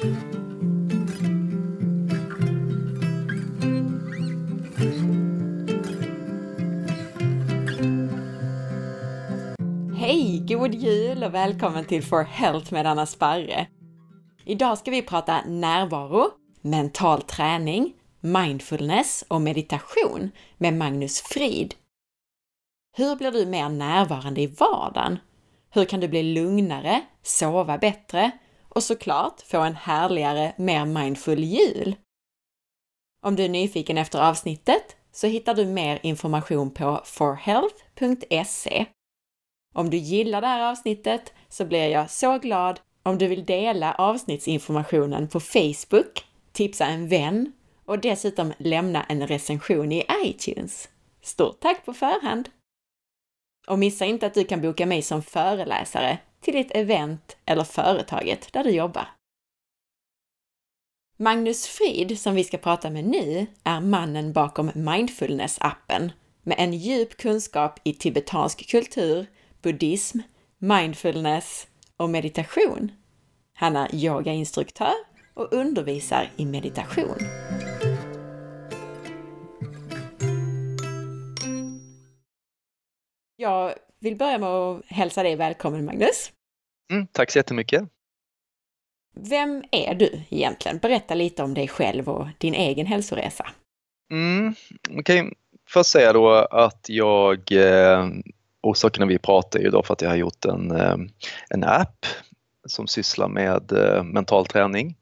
[0.00, 0.10] Hej,
[10.48, 13.66] god jul och välkommen till For Health med Anna Sparre.
[14.44, 16.30] Idag ska vi prata närvaro,
[16.60, 21.74] mental träning, mindfulness och meditation med Magnus Frid.
[22.96, 25.18] Hur blir du mer närvarande i vardagen?
[25.70, 28.32] Hur kan du bli lugnare, sova bättre
[28.68, 31.96] och såklart få en härligare, mer mindful jul?
[33.22, 38.86] Om du är nyfiken efter avsnittet så hittar du mer information på forhealth.se.
[39.74, 43.94] Om du gillar det här avsnittet så blir jag så glad om du vill dela
[43.94, 47.52] avsnittsinformationen på Facebook, tipsa en vän
[47.84, 50.88] och dessutom lämna en recension i iTunes.
[51.22, 52.48] Stort tack på förhand!
[53.66, 58.52] Och missa inte att du kan boka mig som föreläsare till ditt event eller företaget
[58.52, 59.08] där du jobbar.
[61.16, 66.10] Magnus Frid, som vi ska prata med nu, är mannen bakom Mindfulness-appen
[66.42, 69.26] med en djup kunskap i tibetansk kultur,
[69.62, 70.18] buddhism,
[70.58, 71.66] mindfulness
[71.96, 72.92] och meditation.
[73.54, 74.94] Han är yogainstruktör
[75.34, 77.18] och undervisar i meditation.
[83.36, 86.32] Jag vill börja med att hälsa dig välkommen Magnus.
[86.90, 87.82] Mm, tack så jättemycket.
[89.14, 90.78] Vem är du egentligen?
[90.78, 93.46] Berätta lite om dig själv och din egen hälsoresa.
[94.10, 94.54] Mm,
[94.90, 95.32] man kan
[95.68, 98.08] först säga då att jag, eh,
[98.62, 100.96] orsakerna vi pratar är ju då för att jag har gjort en, eh,
[101.50, 102.06] en app
[102.66, 104.96] som sysslar med eh, mental träning.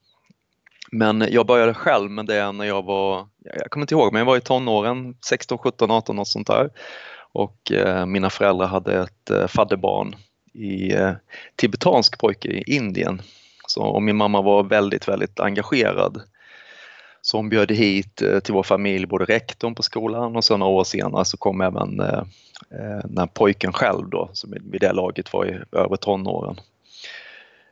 [0.92, 4.26] Men jag började själv med det när jag var, jag kommer inte ihåg, men jag
[4.26, 6.70] var i tonåren, 16, 17, 18 och sånt där.
[7.36, 10.16] Och eh, mina föräldrar hade ett eh, fadderbarn
[10.52, 11.12] i eh,
[11.56, 13.22] tibetansk pojke i Indien.
[13.66, 16.22] Så, och min mamma var väldigt, väldigt engagerad.
[17.22, 20.72] Så hon bjöd hit eh, till vår familj både rektorn på skolan och sen några
[20.72, 22.22] år senare så kom även eh,
[22.70, 26.56] eh när pojken själv då, som vid det laget var i över tonåren.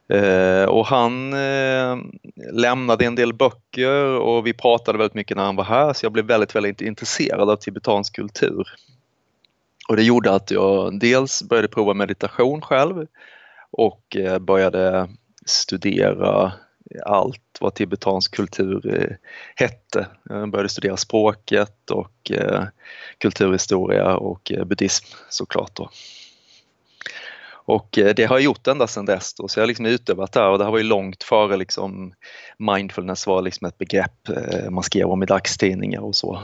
[0.09, 1.97] Eh, och han eh,
[2.53, 6.13] lämnade en del böcker och vi pratade väldigt mycket när han var här så jag
[6.13, 8.69] blev väldigt, väldigt intresserad av tibetansk kultur.
[9.89, 13.07] Och det gjorde att jag dels började prova meditation själv
[13.71, 15.09] och eh, började
[15.47, 16.53] studera
[17.05, 19.17] allt vad tibetansk kultur eh,
[19.57, 20.07] hette.
[20.29, 22.65] Jag började studera språket och eh,
[23.19, 25.77] kulturhistoria och buddhism såklart.
[25.77, 25.91] Då.
[27.67, 30.41] Och det har jag gjort ända sedan dess då, så jag har liksom utövat det
[30.41, 32.13] här och det här var ju långt före liksom
[32.59, 34.29] mindfulness var liksom ett begrepp
[34.71, 36.41] man skrev om i dagstidningar och så.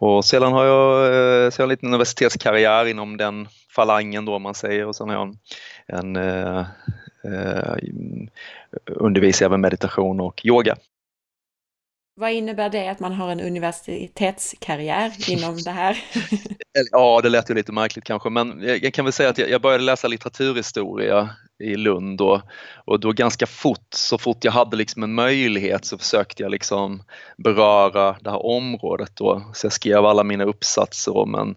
[0.00, 4.86] Och sedan har jag, eh, jag en liten universitetskarriär inom den falangen då man säger
[4.86, 5.36] och sen har jag en,
[5.86, 6.66] en eh,
[7.24, 7.76] eh
[8.86, 10.76] undervisar även meditation och yoga.
[12.16, 15.98] Vad innebär det att man har en universitetskarriär inom det här?
[16.92, 19.84] ja, det lät ju lite märkligt kanske, men jag kan väl säga att jag började
[19.84, 22.40] läsa litteraturhistoria i Lund och,
[22.84, 27.02] och då ganska fort, så fort jag hade liksom en möjlighet så försökte jag liksom
[27.36, 29.42] beröra det här området då.
[29.54, 31.54] Så jag skrev alla mina uppsatser om en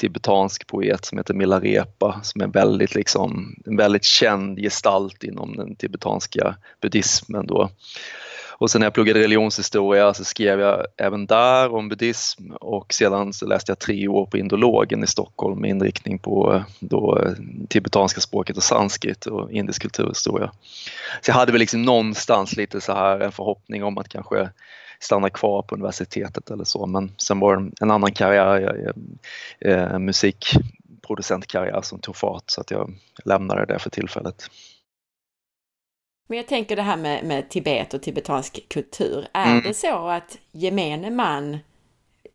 [0.00, 5.76] tibetansk poet som heter Milarepa som är väldigt, liksom, en väldigt känd gestalt inom den
[5.76, 7.70] tibetanska buddhismen då.
[8.60, 13.32] Och sen när jag pluggade religionshistoria så skrev jag även där om buddhism och sedan
[13.32, 17.32] så läste jag tre år på indologen i Stockholm med inriktning på eh, då, eh,
[17.68, 20.52] tibetanska språket och sanskrit och indisk kulturhistoria.
[21.20, 24.50] Så jag hade väl liksom någonstans lite så här en förhoppning om att kanske
[24.98, 28.92] stanna kvar på universitetet eller så men sen var det en annan karriär,
[29.60, 32.94] eh, musikproducentkarriär som tog fart så att jag
[33.24, 34.50] lämnade det för tillfället.
[36.30, 39.26] Men jag tänker det här med, med Tibet och tibetansk kultur.
[39.32, 39.62] Är mm.
[39.62, 41.58] det så att gemene man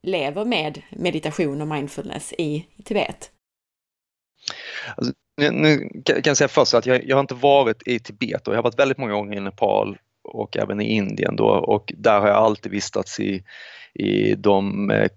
[0.03, 3.31] lever med meditation och mindfulness i, i Tibet?
[4.95, 8.47] Alltså, nu, nu, kan jag säga först att jag, jag har inte varit i Tibet
[8.47, 11.93] och jag har varit väldigt många gånger i Nepal och även i Indien då och
[11.97, 13.43] där har jag alltid vistats i,
[13.93, 15.09] i de eh,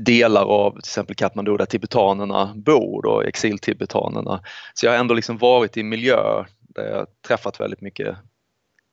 [0.00, 4.40] delar av till exempel Katmandu där tibetanerna bor, och exiltibetanerna.
[4.74, 6.46] Så jag har ändå liksom varit i miljöer
[6.76, 8.16] där jag träffat väldigt mycket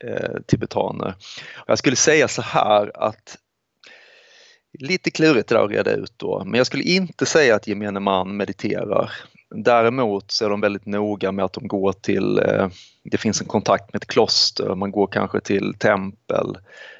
[0.03, 1.15] eh, tibetaner.
[1.56, 3.38] Och jag skulle säga så här att
[4.80, 8.00] lite klurigt det där att reda ut då, men jag skulle inte säga att gemene
[8.00, 9.12] man mediterar.
[9.56, 12.68] Däremot så är de väldigt noga med att de går till, eh,
[13.03, 16.53] det finns en kontakt med ett kloster, man går kanske till tempel.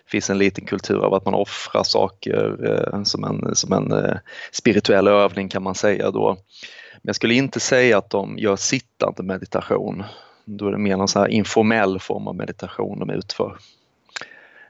[0.06, 3.92] Det finns en liten kultur av att man offrar saker eh, som en, som en
[3.92, 4.18] eh,
[4.52, 6.38] spirituell övning kan man säga då.
[6.92, 10.04] Men jag skulle inte säga att de gör sittande meditation
[10.46, 13.58] då är det mer någon så här informell form av meditation de utför.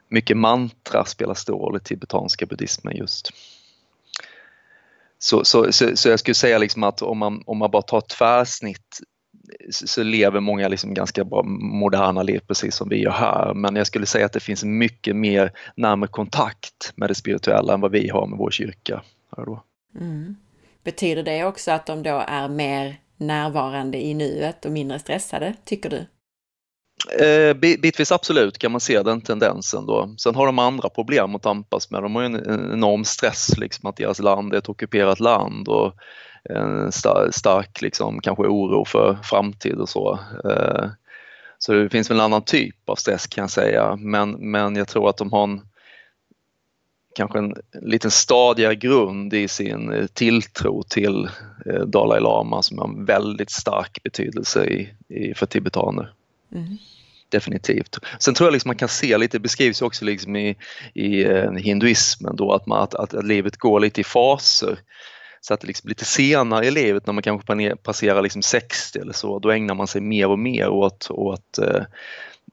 [0.08, 3.30] Mycket mantra spelar stor roll i tibetanska buddhismen just.
[5.20, 7.98] Så, så, så, så, jag skulle säga liksom att om man, om man bara tar
[7.98, 9.00] ett tvärsnitt
[9.70, 13.54] så lever många liksom ganska bra moderna liv precis som vi gör här.
[13.54, 17.81] Men jag skulle säga att det finns mycket mer närmare kontakt med det spirituella än
[17.81, 19.02] vad vi har med vår kyrka.
[20.00, 20.36] Mm.
[20.84, 25.89] Betyder det också att de då är mer närvarande i nuet och mindre stressade, tycker
[25.89, 26.06] du?
[27.25, 30.15] Eh, bitvis absolut kan man se den tendensen då.
[30.18, 32.04] Sen har de andra problem att tampas med.
[32.04, 35.94] De har en enorm stress liksom att deras land är ett ockuperat land och
[36.50, 36.92] en
[37.31, 40.19] stark liksom, kanske oro för framtid och så.
[40.50, 40.86] Eh,
[41.57, 44.88] så det finns väl en annan typ av stress kan jag säga men, men jag
[44.88, 45.62] tror att de har en
[47.15, 51.30] kanske en liten stadigare grund i sin eh, tilltro till
[51.65, 56.13] eh, Dalai Lama som har en väldigt stark betydelse i, i för tibetaner.
[56.56, 56.77] Mm.
[57.30, 57.98] Definitivt.
[58.19, 60.56] Sen tror jag liksom man kan se lite, det beskrivs också liksom i,
[60.94, 61.25] i
[61.57, 64.80] hinduismen då att, man, att, att livet går lite i faser.
[65.42, 69.39] Så att liksom lite senare i livet när man kanske passerar liksom 60 eller så,
[69.39, 71.59] då ägnar man sig mer och mer åt, åt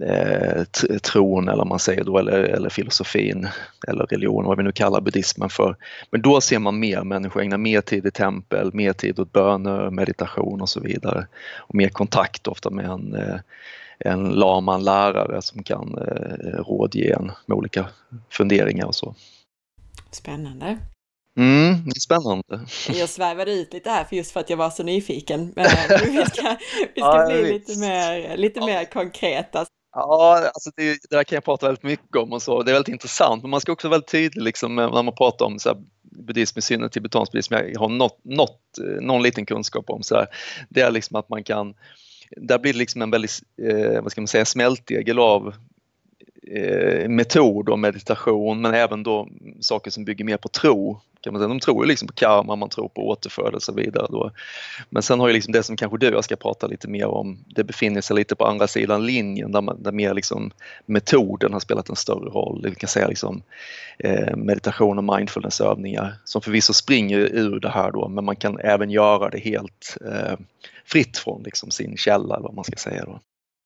[0.02, 3.48] eh, eh tron eller man säger då, eller, eller filosofin
[3.88, 5.76] eller religion, vad vi nu kallar buddhismen för.
[6.10, 9.90] Men då ser man mer människor ägna mer tid i tempel, mer tid åt böner,
[9.90, 11.26] meditation och så vidare.
[11.56, 13.40] Och mer kontakt ofta med en, eh,
[13.98, 17.86] en lama, en lärare som kan eh, rådge en med olika
[18.30, 19.14] funderingar och så.
[20.10, 20.78] Spännande.
[21.36, 22.60] Mm, det är spännande.
[23.00, 25.52] Jag svävade ut lite här för just för att jag var så nyfiken.
[25.56, 26.56] Men vi ska,
[26.94, 28.66] vi ska ja, bli lite mer, lite ja.
[28.66, 29.66] mer konkreta.
[29.92, 32.62] Ja, alltså det, det, där kan jag prata väldigt mycket om och så.
[32.62, 35.14] Det är väldigt intressant, men man ska också vara väldigt tydlig liksom, eh, när man
[35.14, 39.22] pratar om så här, buddhism, i synnerhet tibetansk buddhism, jag har något, något, eh, någon
[39.22, 40.02] liten kunskap om.
[40.02, 40.26] Så här.
[40.68, 41.74] Det är liksom att man kan,
[42.36, 45.54] där blir det liksom en väldigt, eh, vad ska man säga, smältdegel av
[46.50, 49.28] eh, metod och meditation men även då
[49.60, 51.48] saker som bygger mer på tro kan man säga.
[51.48, 54.06] De tror ju liksom på karma, man tror på återfödelse och så vidare.
[54.10, 54.30] Då.
[54.90, 57.06] Men sen har ju liksom det som kanske du och jag ska prata lite mer
[57.06, 60.50] om, det befinner sig lite på andra sidan linjen där, man, där mer liksom
[60.86, 62.60] metoden har spelat en större roll.
[62.64, 63.42] Vi kan säga liksom,
[63.98, 68.90] eh, meditation och mindfulnessövningar som förvisso springer ur det här då men man kan även
[68.90, 70.38] göra det helt eh,
[70.84, 73.04] fritt från liksom sin källa eller vad man ska säga.
[73.04, 73.20] Då.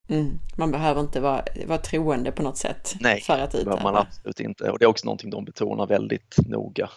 [0.09, 0.39] Mm.
[0.56, 3.83] Man behöver inte vara, vara troende på något sätt Nej, för att utöva.
[3.83, 4.71] Man absolut inte.
[4.71, 6.91] Och det är också någonting de betonar väldigt noga.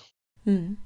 [0.45, 0.77] Mm.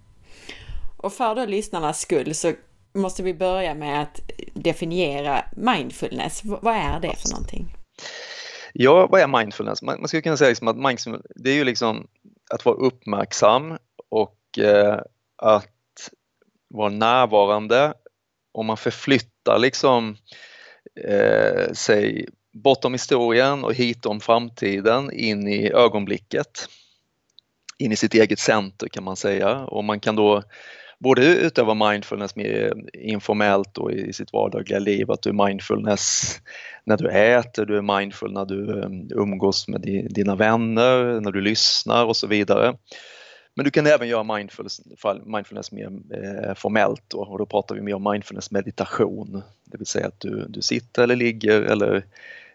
[0.98, 2.54] Och för då lyssnarnas skull så
[2.94, 4.22] måste vi börja med att
[4.54, 6.42] definiera mindfulness.
[6.44, 7.76] vad är det för någonting?
[8.74, 9.82] Ja, vad är mindfulness?
[9.82, 12.08] Man, man skulle kunna säga liksom att mindfulness, det är ju liksom
[12.54, 13.78] att vara uppmärksam
[14.10, 15.00] och eh,
[15.36, 16.10] att
[16.68, 17.94] vara närvarande.
[18.52, 20.18] Om man förflyttar liksom
[21.04, 26.68] eh, sig bortom historien och hitom framtiden in i ögonblicket
[27.78, 30.44] in i sitt eget center kan man säga och man kan då
[31.00, 36.36] både utöva mindfulness mer informellt och i sitt vardagliga liv, att du är mindfulness
[36.86, 41.42] när du äter, du är mindful när du eh, umgås med dina vänner, när du
[41.42, 42.74] lyssnar och så vidare.
[43.56, 44.82] Men du kan även göra mindfulness,
[45.26, 49.44] mindfulness mer eh, formellt då, och då pratar vi mer om mindfulness meditation.
[49.66, 52.06] Det vill säga att du, du sitter eller ligger eller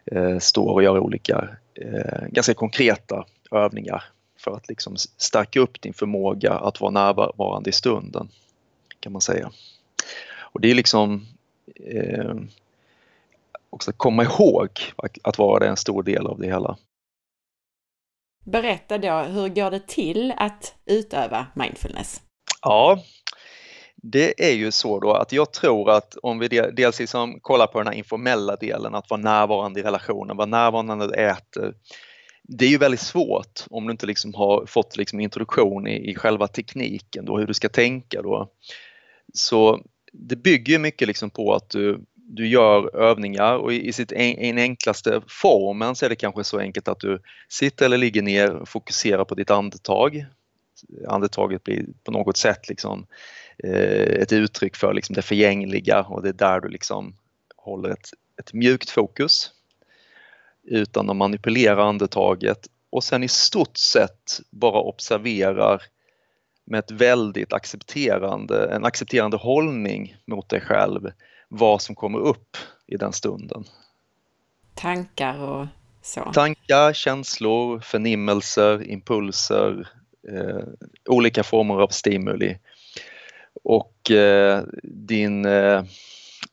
[0.05, 4.03] eh, står och gör olika eh, ganska konkreta övningar
[4.37, 8.29] för att liksom stärka upp din förmåga att vara närvarande i stunden
[8.99, 9.51] kan man säga.
[10.37, 11.25] Och det är liksom
[11.75, 12.35] eh,
[13.69, 14.69] också att komma ihåg
[15.23, 16.77] att vara det en stor del av det hela.
[18.51, 22.21] Berätta då, hur går det till att utöva mindfulness?
[22.61, 22.99] Ja,
[23.95, 27.77] det är ju så då att jag tror att om vi dels liksom kollar på
[27.77, 31.73] den här informella delen, att vara närvarande i relationen, vara närvarande när du äter,
[32.43, 36.15] det är ju väldigt svårt om du inte liksom har fått liksom introduktion i, i
[36.15, 38.21] själva tekniken, då, hur du ska tänka.
[38.21, 38.51] Då.
[39.33, 39.81] Så
[40.13, 44.37] det bygger mycket liksom på att du, du gör övningar och i, i sitt en,
[44.37, 48.55] en enklaste formen så är det kanske så enkelt att du sitter eller ligger ner
[48.55, 50.25] och fokuserar på ditt andetag.
[51.07, 53.07] Andetaget blir på något sätt liksom,
[53.63, 57.15] eh, ett uttryck för liksom det förgängliga och det är där du liksom
[57.55, 59.51] håller ett, ett mjukt fokus
[60.63, 65.81] utan att manipulera andetaget och sen i stort sett bara observerar
[66.65, 71.11] med ett väldigt accepterande, en accepterande hållning mot dig själv
[71.47, 73.63] vad som kommer upp i den stunden.
[74.73, 75.67] Tankar och
[76.01, 76.31] så?
[76.33, 79.89] Tankar, känslor, förnimmelser, impulser,
[80.31, 80.63] eh,
[81.09, 82.57] olika former av stimuli.
[83.63, 85.83] Och eh, din eh,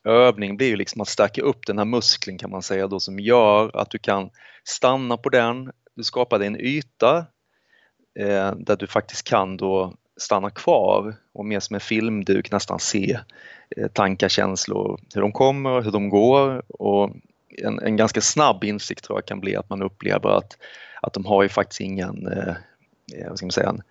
[0.03, 3.19] övning blir ju liksom att stärka upp den här muskeln kan man säga då som
[3.19, 4.29] gör att du kan
[4.63, 7.17] stanna på den, du skapar dig en yta
[8.19, 13.19] eh, där du faktiskt kan då stanna kvar och mer som en filmduk nästan se
[13.77, 17.11] eh, tankar, känslor, hur de kommer, hur de går och
[17.57, 20.57] en, en ganska snabb insikt tror jag kan bli att man upplever att,
[21.01, 22.55] att de har ju faktiskt ingen, eh,
[23.13, 23.81] eh vad ska man säga, en,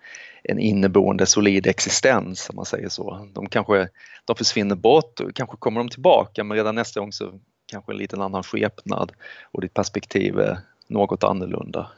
[0.43, 3.27] en inneboende solid existens om man säger så.
[3.33, 3.89] De kanske
[4.25, 7.97] de försvinner bort och kanske kommer de tillbaka men redan nästa gång så kanske en
[7.97, 9.11] liten annan skepnad
[9.51, 11.89] och ditt perspektiv är något annorlunda.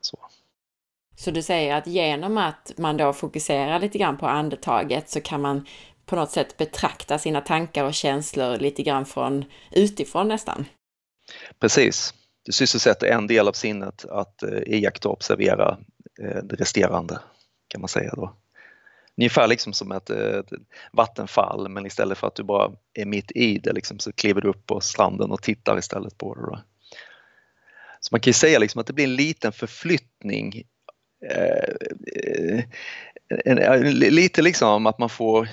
[0.00, 0.18] Så.
[1.16, 5.40] Så du säger att genom att man då fokuserar lite grann på andetaget så kan
[5.40, 5.66] man
[6.06, 10.64] på något sätt betrakta sina tankar och känslor lite grann från utifrån nästan?
[11.60, 12.14] Precis.
[12.42, 15.78] Du sysselsätter en del av sinnet att eh, iaktta och observera
[16.22, 17.18] eh, det resterande
[17.68, 18.36] kan man säga då.
[19.16, 20.50] Ungefär liksom som ett, ett
[20.92, 24.48] vattenfall men istället för att du bara är mitt i det liksom, så kliver du
[24.48, 26.40] upp på stranden och tittar istället på det.
[26.40, 26.60] Då.
[28.00, 30.62] Så man kan ju säga liksom att det blir en liten förflyttning
[31.22, 31.74] Eh,
[32.16, 32.64] eh,
[33.44, 35.48] en, en, lite liksom att man får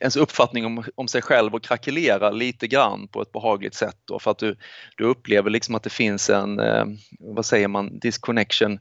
[0.00, 4.18] ens uppfattning om, om sig själv och krackelera lite grann på ett behagligt sätt då
[4.18, 4.56] för att du,
[4.96, 6.84] du upplever liksom att det finns en, eh,
[7.20, 8.78] vad säger man, disconnection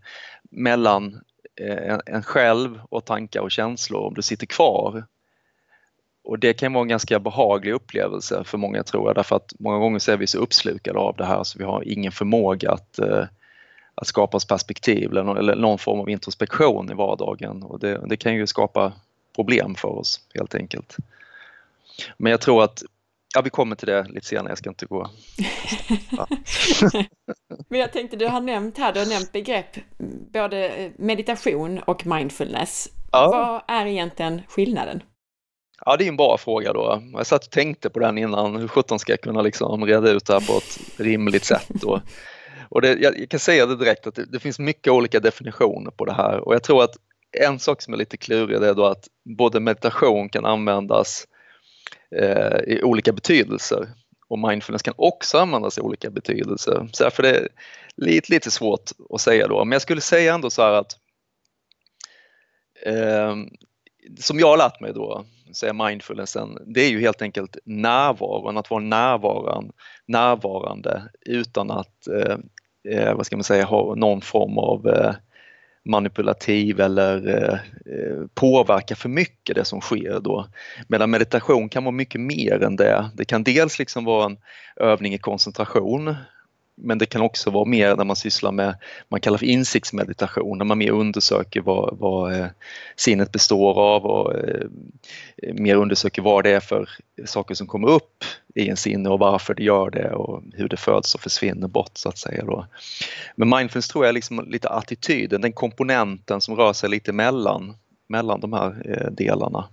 [0.52, 1.22] mellan
[1.62, 5.06] eh, en själv och tankar och känslor om du sitter kvar.
[6.24, 9.78] Och det kan vara en ganska behaglig upplevelse för många tror jag därför att många
[9.78, 13.00] gånger så är vi så uppslukade av det här så vi har ingen förmåga att
[13.00, 13.26] eh,
[13.96, 18.02] att skapa oss perspektiv eller någon, eller någon, form av introspektion i vardagen och det,
[18.08, 18.94] det, kan ju skapa
[19.36, 20.98] problem för oss helt enkelt.
[22.18, 22.84] Men jag tror att,
[23.36, 25.10] ja vi kommer till det lite senare, jag ska inte gå...
[26.12, 26.28] Ja.
[27.70, 29.78] Men jag tänkte, du har nämnt här, du har nämnt begrepp
[30.34, 32.90] både meditation och mindfulness.
[33.12, 33.30] Ja.
[33.68, 35.04] Vad är egentligen skillnaden?
[35.86, 37.04] Ja, det är en bra fråga då.
[37.14, 40.26] Jag satt och tänkte på den innan, hur sjutton ska jag kunna liksom reda ut
[40.26, 41.84] det här på ett rimligt sätt?
[41.84, 42.00] Och
[42.74, 46.06] och det, jag, kan säga det direkt att det, det, finns mycket olika definitioner på
[46.06, 46.96] det här och jag tror att
[47.32, 51.28] en sak som är lite klurig är då att både meditation kan användas
[52.16, 53.88] eh, i olika betydelser
[54.28, 56.90] och mindfulness kan också användas i olika betydelser.
[56.92, 57.48] Så därför är det
[57.96, 59.66] lite, lite svårt att säga då.
[59.66, 60.98] Men jag skulle säga ändå så här att
[62.86, 63.36] eh,
[64.20, 68.70] som jag har lärt mig då, säga mindfulnessen, det är ju helt enkelt närvaron, att
[68.70, 69.74] vara närvarande,
[70.08, 72.38] närvarande utan att eh,
[72.90, 75.14] eh, vad ska man säga, ha någon form av eh,
[75.86, 77.54] manipulativ eller eh,
[77.94, 80.48] eh, påverka för mycket det som sker då.
[80.88, 83.10] Medan meditation kan vara mycket mer än det.
[83.14, 84.38] Det kan dels liksom vara en
[84.76, 86.16] övning i koncentration
[86.76, 88.76] men det kan också vara mer när man sysslar med,
[89.10, 92.48] man kallar för insiktsmeditation, när man mer undersöker vad, vad eh,
[92.96, 94.68] sinnet består av och eh,
[95.54, 96.90] mer undersöker vad det är för
[97.26, 98.24] saker som kommer upp
[98.56, 101.92] i en sinne och varför det gör det och hur det föds och försvinner bort
[101.94, 102.46] så att säga.
[102.46, 102.68] Då.
[103.36, 107.78] Men mindfulness tror jag är liksom lite attityden, den komponenten som rör sig lite mellan,
[108.08, 109.68] mellan de här eh, delarna.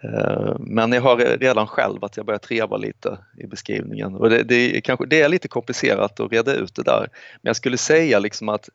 [0.00, 4.42] Eh, men jag har redan själv att jag börjar treva lite i beskrivningen och det,
[4.42, 7.08] det, är kanske, det är lite komplicerat att reda ut det där.
[7.42, 8.68] Men jag skulle säga liksom att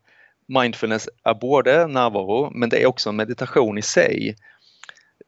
[0.47, 4.35] mindfulness är både närvaro men det är också en meditation i sig.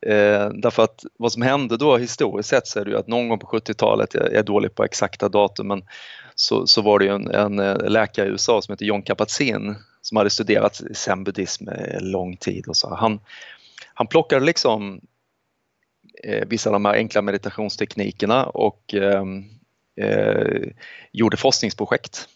[0.01, 3.29] Eh, därför att vad som hände då historiskt sett så är det ju att någon
[3.29, 5.84] gång på 70-talet, jag är dålig på exakta datum, men
[6.36, 9.75] så, så var det ju en, en eh, läkare i USA som heter John Kabat-Zinn
[10.01, 12.96] som hade studerat zen-buddhism eh, lång tid och så.
[12.96, 13.19] Han,
[13.93, 15.01] han plockade liksom
[16.23, 19.43] Eh, vissa av de här enkla meditationsteknikerna och ehm,
[20.01, 20.69] eh,
[21.11, 22.27] gjorde forskningsprojekt.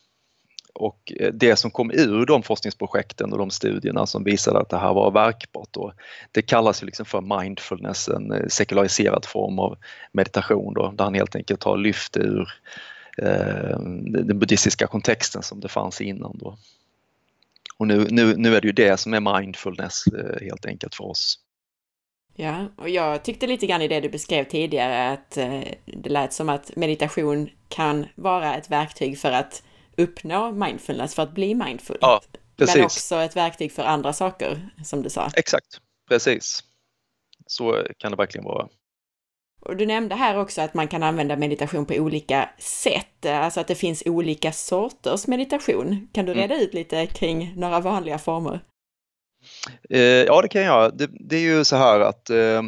[0.74, 4.78] Och eh, det som kom ur de forskningsprojekten och de studierna som visade att det
[4.78, 5.94] här var verkbart, då,
[6.32, 9.78] det kallas ju liksom för mindfulness, en eh, sekulariserad form av
[10.12, 12.50] meditation då, där han helt enkelt har lyft ur
[13.18, 16.38] eh, den buddhistiska kontexten som det fanns innan.
[16.38, 16.58] Då.
[17.78, 21.04] Och nu, nu, nu är det ju det som är mindfulness eh, helt enkelt för
[21.04, 21.40] oss.
[22.36, 26.34] Ja, och jag tyckte lite grann i det du beskrev tidigare att eh, det lät
[26.34, 29.64] som att meditation kan vara ett verktyg för att
[29.98, 31.98] uppnå mindfulness, för att bli mindful.
[32.02, 32.22] Ja,
[32.58, 32.76] precis.
[32.76, 35.30] Men också ett verktyg för andra saker, som du sa.
[35.36, 36.64] Exakt, precis.
[37.48, 38.68] Så kan det verkligen vara.
[39.62, 43.68] Och du nämnde här också att man kan använda meditation på olika sätt, alltså att
[43.68, 46.08] det finns olika sorters meditation.
[46.14, 46.42] Kan du mm.
[46.42, 48.60] reda ut lite kring några vanliga former?
[49.90, 50.98] Eh, ja, det kan jag.
[50.98, 52.62] Det, det är ju så här att eh,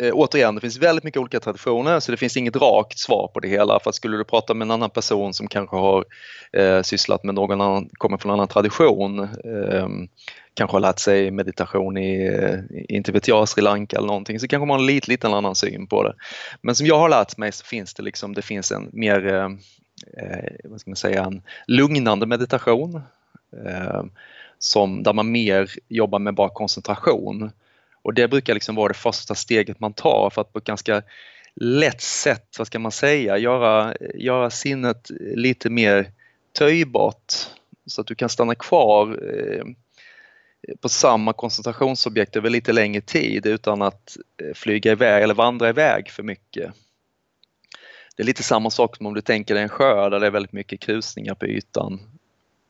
[0.00, 3.40] eh, återigen, det finns väldigt mycket olika traditioner så det finns inget rakt svar på
[3.40, 3.80] det hela.
[3.80, 6.04] För skulle du prata med en annan person som kanske har
[6.52, 9.88] eh, sysslat med någon annan, kommer från en annan tradition, eh,
[10.54, 12.58] kanske har lärt sig meditation i, eh,
[12.88, 15.54] inte vet jag, Sri Lanka eller någonting, så kanske man har en lite, lite annan
[15.54, 16.14] syn på det.
[16.62, 19.44] Men som jag har lärt mig så finns det liksom, det finns en mer, eh,
[20.24, 23.02] eh vad ska man säga, en lugnande meditation.
[23.66, 24.10] Ehm,
[24.62, 27.50] som, där man mer jobbar med bara koncentration.
[28.02, 31.02] Och det brukar liksom vara det första steget man tar för att på ett ganska
[31.54, 36.12] lätt sätt, vad ska man säga, göra, göra sinnet lite mer
[36.58, 37.34] töjbart
[37.86, 39.64] så att du kan stanna kvar eh,
[40.80, 46.10] på samma koncentrationsobjekt över lite längre tid utan att eh, flyga iväg eller vandra iväg
[46.10, 46.72] för mycket.
[48.16, 50.30] Det är lite samma sak som om du tänker dig en sjö där det är
[50.30, 52.00] väldigt mycket krusningar på ytan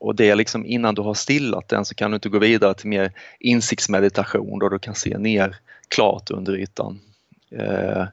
[0.01, 2.75] och det är liksom innan du har stillat den så kan du inte gå vidare
[2.75, 5.57] till mer insiktsmeditation då du kan se ner
[5.89, 7.01] klart under ytan.
[7.51, 8.05] Eh,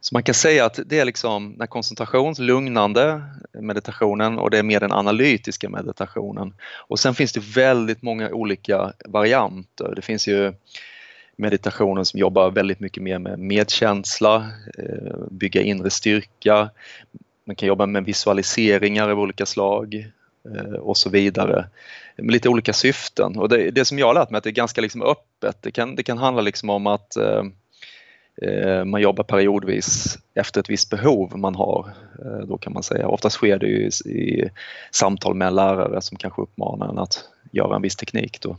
[0.00, 4.80] så man kan säga att det är liksom den koncentrationslugnande meditationen och det är mer
[4.80, 6.54] den analytiska meditationen.
[6.88, 9.92] Och sen finns det väldigt många olika varianter.
[9.96, 10.52] Det finns ju
[11.36, 14.36] meditationen som jobbar väldigt mycket mer med medkänsla,
[14.78, 16.70] eh, bygga inre styrka.
[17.44, 20.10] Man kan jobba med visualiseringar av olika slag.
[20.44, 21.66] Eh, och så vidare.
[22.16, 24.50] Med lite olika syften och det, det som jag har lärt mig är att det
[24.50, 25.56] är ganska liksom öppet.
[25.60, 27.42] Det kan, det kan handla liksom om att eh,
[28.42, 31.90] eh man jobbar periodvis efter ett visst behov man har.
[32.24, 33.08] Eh, då kan man säga.
[33.08, 34.50] Oftast sker det i, i
[34.90, 38.40] samtal med en lärare som kanske uppmanar en att göra en viss teknik.
[38.40, 38.56] Då.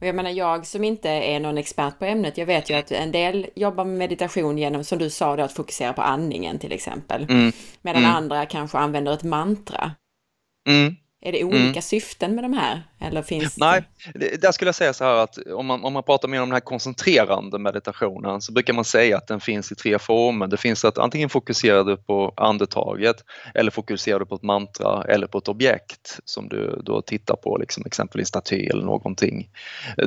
[0.00, 2.90] Och jag menar, jag som inte är någon expert på ämnet, jag vet ju att
[2.92, 6.72] en del jobbar med meditation genom, som du sa, då, att fokusera på andningen till
[6.72, 7.26] exempel.
[7.30, 7.52] Mm.
[7.82, 8.16] Medan mm.
[8.16, 9.92] andra kanske använder ett mantra.
[10.68, 10.96] Mm.
[11.22, 11.82] Är det olika mm.
[11.82, 12.82] syften med de här?
[13.00, 13.82] Eller finns Nej,
[14.14, 16.48] det, där skulle jag säga så här att om man, om man pratar mer om
[16.48, 20.46] den här koncentrerande meditationen så brukar man säga att den finns i tre former.
[20.46, 23.16] Det finns att antingen fokuserar du på andetaget
[23.54, 27.56] eller fokuserar du på ett mantra eller på ett objekt som du då tittar på,
[27.56, 29.48] liksom exempelvis staty eller någonting.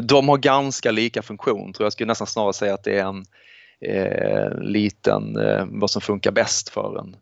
[0.02, 1.86] De har ganska lika funktion, tror jag.
[1.86, 3.26] Jag skulle nästan snarare säga att det är en
[3.82, 7.16] eh, liten, eh, vad som funkar bäst för en.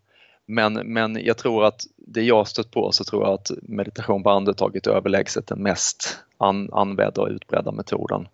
[0.47, 4.29] Men, men jag tror att det jag stött på så tror jag att meditation på
[4.29, 8.27] andetaget är överlägset den mest an, använda och utbredda metoden.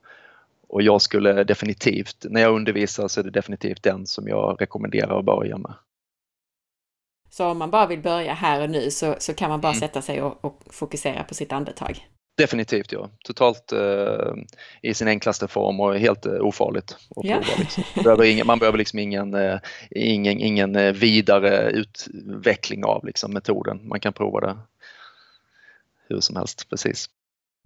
[0.68, 5.20] Och jag skulle definitivt, när jag undervisar så är det definitivt den som jag rekommenderar
[5.20, 5.74] att börja med.
[7.30, 9.80] Så om man bara vill börja här och nu så, så kan man bara mm.
[9.80, 12.08] sätta sig och, och fokusera på sitt andetag?
[12.38, 14.34] Definitivt ja, totalt eh,
[14.82, 16.92] i sin enklaste form och helt eh, ofarligt.
[16.92, 17.36] Att ja.
[17.36, 17.84] prova, liksom.
[18.04, 19.60] behöver ingen, man behöver liksom ingen, eh,
[19.92, 23.88] ingen, ingen eh, vidare utveckling av liksom, metoden.
[23.88, 24.58] Man kan prova det
[26.10, 27.10] hur som helst, precis.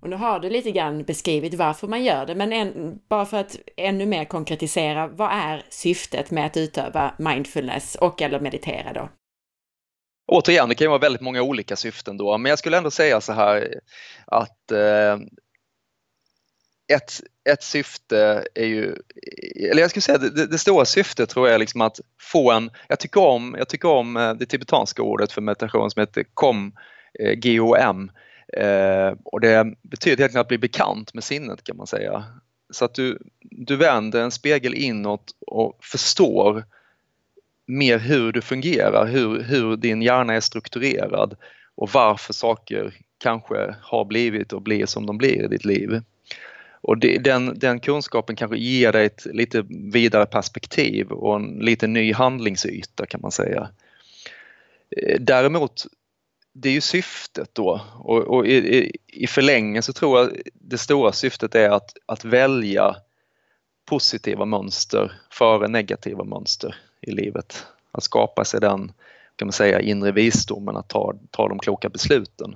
[0.02, 3.38] Och nu har du lite grann beskrivit varför man gör det, men en, bara för
[3.38, 9.10] att ännu mer konkretisera, vad är syftet med att utöva mindfulness och eller meditera då?
[10.32, 13.22] Återigen, det kan ju vara väldigt många olika syften då, men jag skulle ändå säga
[13.22, 13.80] så här
[14.26, 15.18] att eh,
[16.94, 18.96] ett, ett syfte är ju,
[19.72, 22.70] eller jag skulle säga det, det stora syftet tror jag är liksom att få en,
[22.88, 26.74] jag tycker om, jag tycker om eh, det tibetanska ordet för meditation som heter kom,
[27.20, 28.12] eh, G-O-M
[28.58, 32.24] eh, och det betyder helt enkelt att bli bekant med sinnet kan man säga.
[32.74, 36.64] Så att du, du vänder en spegel inåt och förstår
[37.72, 41.36] mer hur du fungerar, hur, hur din hjärna är strukturerad
[41.76, 46.02] och varför saker kanske har blivit och blir som de blir i ditt liv.
[46.82, 51.88] Och det, den, den kunskapen kanske ger dig ett lite vidare perspektiv och en lite
[51.88, 53.70] ny handlingsyta kan man säga.
[54.98, 55.86] Eh, däremot,
[56.54, 61.12] det är ju syftet då och, och i, i förlängningen så tror jag det stora
[61.12, 62.96] syftet är att, att välja
[63.86, 67.66] positiva mönster före negativa mönster i livet.
[67.92, 68.92] Att skapa sig den
[69.36, 72.56] kan man säga, inre visdomen att ta, ta de kloka besluten.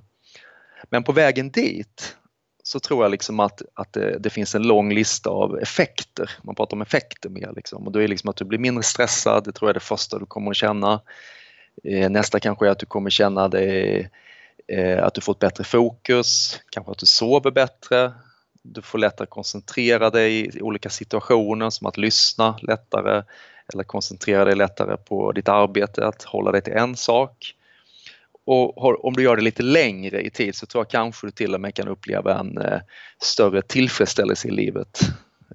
[0.89, 2.15] Men på vägen dit
[2.63, 6.31] så tror jag liksom att, att det, det, finns en lång lista av effekter.
[6.43, 7.51] Man pratar om effekter mer.
[7.55, 7.85] Liksom.
[7.85, 9.85] Och då är det liksom att du blir mindre stressad, det tror jag är det
[9.85, 11.01] första du kommer att känna.
[11.83, 14.09] Eh, nästa kanske är att du kommer känna dig,
[14.67, 18.13] eh, att du får ett bättre fokus, kanske att du sover bättre.
[18.61, 23.23] Du får lättare koncentrera dig i olika situationer som att lyssna lättare,
[23.73, 27.55] eller koncentrera dig lättare på ditt arbete, att hålla dig till en sak.
[28.45, 31.53] Och om du gör det lite längre i tid så tror jag kanske du till
[31.53, 32.79] och med kan uppleva en eh,
[33.21, 34.99] större tillfredsställelse i livet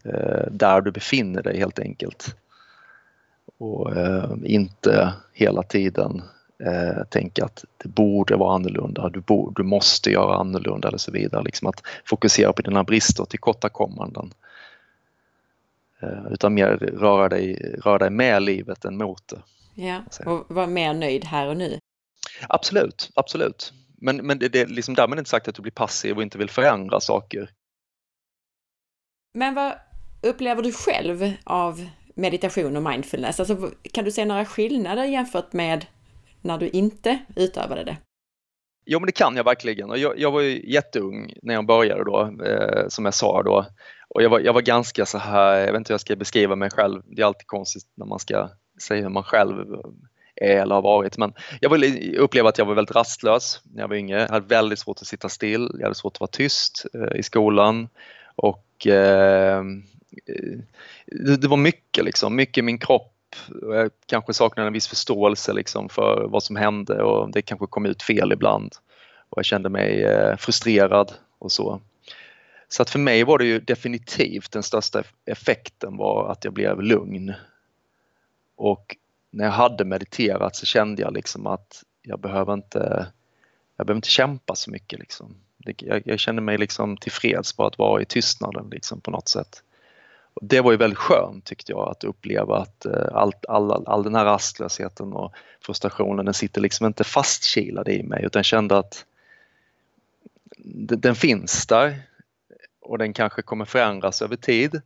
[0.04, 2.36] eh, där du befinner dig helt enkelt.
[3.58, 6.22] Och eh, inte hela tiden
[7.10, 11.42] tänka att det borde vara annorlunda, du, borde, du måste göra annorlunda eller så vidare.
[11.42, 14.32] Liksom att fokusera på dina brister och tillkortakommanden
[16.30, 19.42] utan mer röra dig, röra dig med livet än mot det.
[19.74, 21.78] Ja, och vara mer nöjd här och nu.
[22.48, 23.72] Absolut, absolut.
[24.00, 26.38] Men, men det, det är liksom därmed inte sagt att du blir passiv och inte
[26.38, 27.50] vill förändra saker.
[29.34, 29.72] Men vad
[30.22, 33.40] upplever du själv av meditation och mindfulness?
[33.40, 35.86] Alltså, kan du se några skillnader jämfört med
[36.40, 37.96] när du inte utövade det?
[38.92, 39.90] Jo, men det kan jag verkligen.
[39.90, 43.66] Och jag, jag var ju jätteung när jag började då, eh, som jag sa då.
[44.08, 46.56] Och jag var, jag var ganska så här, jag vet inte hur jag ska beskriva
[46.56, 47.02] mig själv.
[47.06, 48.48] Det är alltid konstigt när man ska
[48.82, 49.74] säga hur man själv
[50.36, 51.18] är eller har varit.
[51.18, 51.72] Men jag
[52.16, 54.20] upplevde att jag var väldigt rastlös när jag var yngre.
[54.20, 57.22] Jag hade väldigt svårt att sitta still, jag hade svårt att vara tyst eh, i
[57.22, 57.88] skolan.
[58.36, 59.62] Och eh,
[61.06, 63.12] det, det, var mycket liksom, mycket i min kropp.
[63.62, 67.86] Jag kanske saknade en viss förståelse liksom för vad som hände och det kanske kom
[67.86, 68.76] ut fel ibland.
[69.30, 71.80] Och jag kände mig eh, frustrerad och så.
[72.68, 76.82] Så att för mig var det ju definitivt den största effekten var att jag blev
[76.82, 77.34] lugn.
[78.56, 78.96] Och
[79.30, 83.06] när jag hade mediterat så kände jag liksom att jag behöver inte,
[83.76, 84.98] jag behöver inte kämpa så mycket.
[84.98, 85.34] Liksom.
[85.64, 89.62] Jag, jag kände mig liksom tillfreds på att vara i tystnaden liksom, på något sätt.
[90.40, 94.14] Det var ju väldigt skönt tyckte jag att uppleva att uh, allt, all, all den
[94.14, 99.04] här rastlösheten och frustrationen den sitter liksom inte fastkilad i mig utan kände att
[100.74, 102.00] den finns där
[102.80, 104.80] och den kanske kommer förändras över tid.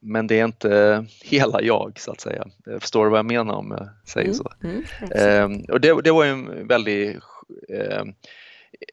[0.00, 2.46] Men det är inte hela jag så att säga.
[2.80, 4.52] Förstår du vad jag menar om jag säger så?
[4.62, 7.16] Mm, mm, och det, det, var en väldigt
[7.68, 8.04] eh,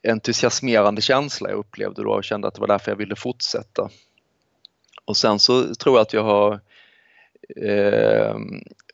[0.02, 3.90] entusiasmerande känsla jag upplevde då och kände att det var därför jag ville fortsätta.
[5.04, 6.60] Och sen så tror jag att jag har
[7.56, 8.36] eh,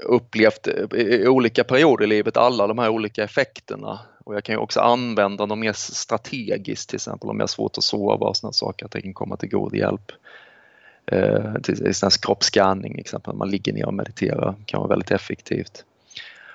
[0.01, 4.55] upplevt eh, i olika perioder i livet alla de här olika effekterna och jag kan
[4.55, 8.37] ju också använda dem mer strategiskt till exempel om jag har svårt att sova och
[8.37, 10.13] sådana saker att det kan komma till god hjälp.
[11.07, 11.93] Eh, till
[12.23, 15.85] kroppsskanning exempel, när man ligger ner och mediterar kan vara väldigt effektivt.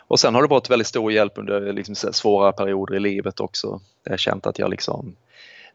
[0.07, 3.81] Och sen har det varit väldigt stor hjälp under liksom svåra perioder i livet också.
[4.03, 5.15] Jag har känt att jag liksom,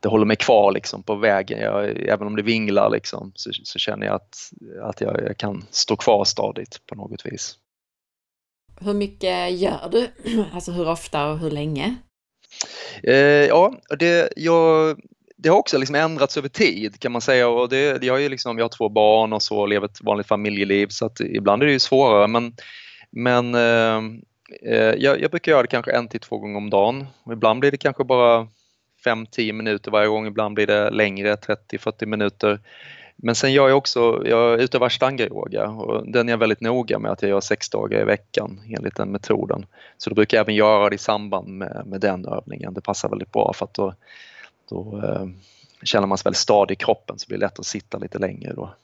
[0.00, 1.60] det håller mig kvar liksom på vägen.
[1.60, 5.64] Jag, även om det vinglar liksom, så, så känner jag att, att jag, jag, kan
[5.70, 7.56] stå kvar stadigt på något vis.
[8.80, 10.08] Hur mycket gör du?
[10.52, 11.96] Alltså hur ofta och hur länge?
[13.02, 13.14] Eh,
[13.46, 14.96] ja, det, jag,
[15.36, 18.58] det har också liksom ändrats över tid kan man säga och det, jag, är liksom,
[18.58, 21.72] jag har två barn och så lever ett vanligt familjeliv så att ibland är det
[21.72, 22.54] ju svårare men,
[23.10, 24.02] men eh,
[24.72, 27.60] eh jag, jag, brukar göra det kanske en till två gånger om dagen och ibland
[27.60, 28.48] blir det kanske bara
[29.04, 32.60] 5-10 minuter varje gång, ibland blir det längre, 30-40 minuter.
[33.16, 37.12] Men sen gör jag också, jag utövar ashtanga-yoga och den är jag väldigt noga med
[37.12, 39.66] att jag gör sex dagar i veckan enligt den metoden.
[39.98, 42.74] Så då brukar jag även göra det i samband med, med den övningen.
[42.74, 43.94] Det passar väldigt bra för att då,
[44.68, 45.26] då eh,
[45.82, 48.52] känner man sig väldigt stadig i kroppen så det blir lätt att sitta lite längre
[48.52, 48.74] då.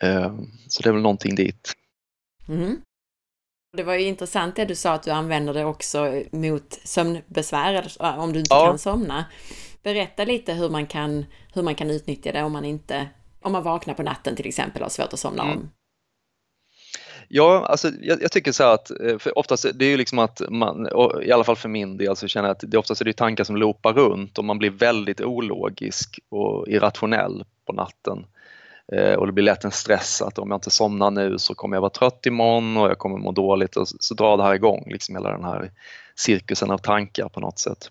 [0.00, 0.34] Eh,
[0.68, 1.72] så det är väl någonting dit.
[2.48, 2.76] Mm.
[3.76, 8.32] Det var ju intressant det du sa att du använder det också mot sömnbesvär, om
[8.32, 8.66] du inte ja.
[8.66, 9.24] kan somna.
[9.82, 13.08] Berätta lite hur man kan, hur man kan utnyttja det om man inte,
[13.42, 15.58] om man vaknar på natten till exempel och har svårt att somna mm.
[15.58, 15.70] om.
[17.28, 20.42] Ja, alltså jag, jag, tycker så att eh, för oftast det är ju liksom att
[20.50, 20.88] man,
[21.22, 23.44] i alla fall för min del, så känner jag att det oftast är det tankar
[23.44, 28.26] som loopar runt och man blir väldigt ologisk och irrationell på natten.
[28.92, 31.76] Eh, och det blir lätt en stress att om jag inte somnar nu så kommer
[31.76, 34.84] jag vara trött imorgon och jag kommer må dåligt och så drar det här igång,
[34.90, 35.70] liksom hela den här
[36.14, 37.90] cirkusen av tankar på något sätt.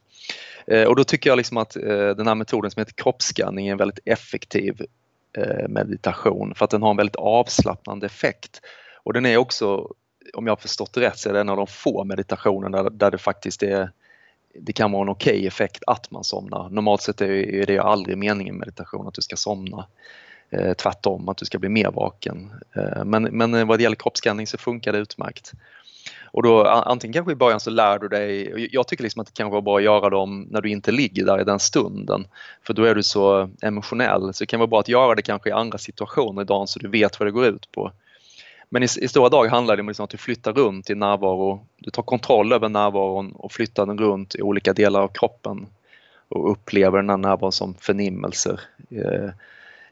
[0.68, 3.72] Eh, och då tycker jag liksom att eh, den här metoden som heter kroppsskanning är
[3.72, 4.86] en väldigt effektiv
[5.38, 8.62] eh, meditation för att den har en väldigt avslappnande effekt.
[9.04, 9.90] Och den är också,
[10.34, 13.18] om jag har förstått rätt, så är det en av de få meditationerna där det
[13.18, 13.90] faktiskt är
[14.60, 16.70] det kan vara en okej okay effekt att man somnar.
[16.70, 19.88] Normalt sett är det aldrig meningen med meditation att du ska somna.
[20.54, 22.52] Eh, tvärtom, att du ska bli mer vaken.
[22.76, 25.52] Eh, men, men eh, vad det gäller kroppsskanning så funkar det utmärkt.
[26.24, 29.34] Och då antingen kanske i början så lär du dig, jag tycker liksom att det
[29.34, 32.28] kan vara bra att göra dem när du inte ligger där i den stunden.
[32.64, 35.50] För då är du så emotionell så det kan vara bra att göra det kanske
[35.50, 37.92] i andra situationer i dagen så du vet vad det går ut på.
[38.70, 41.66] Men i, i stora drag handlar det om liksom att du flyttar runt i närvaro,
[41.78, 45.68] du tar kontroll över närvaron och flyttar den runt i olika delar av kroppen
[46.30, 48.60] och upplever den här närvaron som förnimmelser.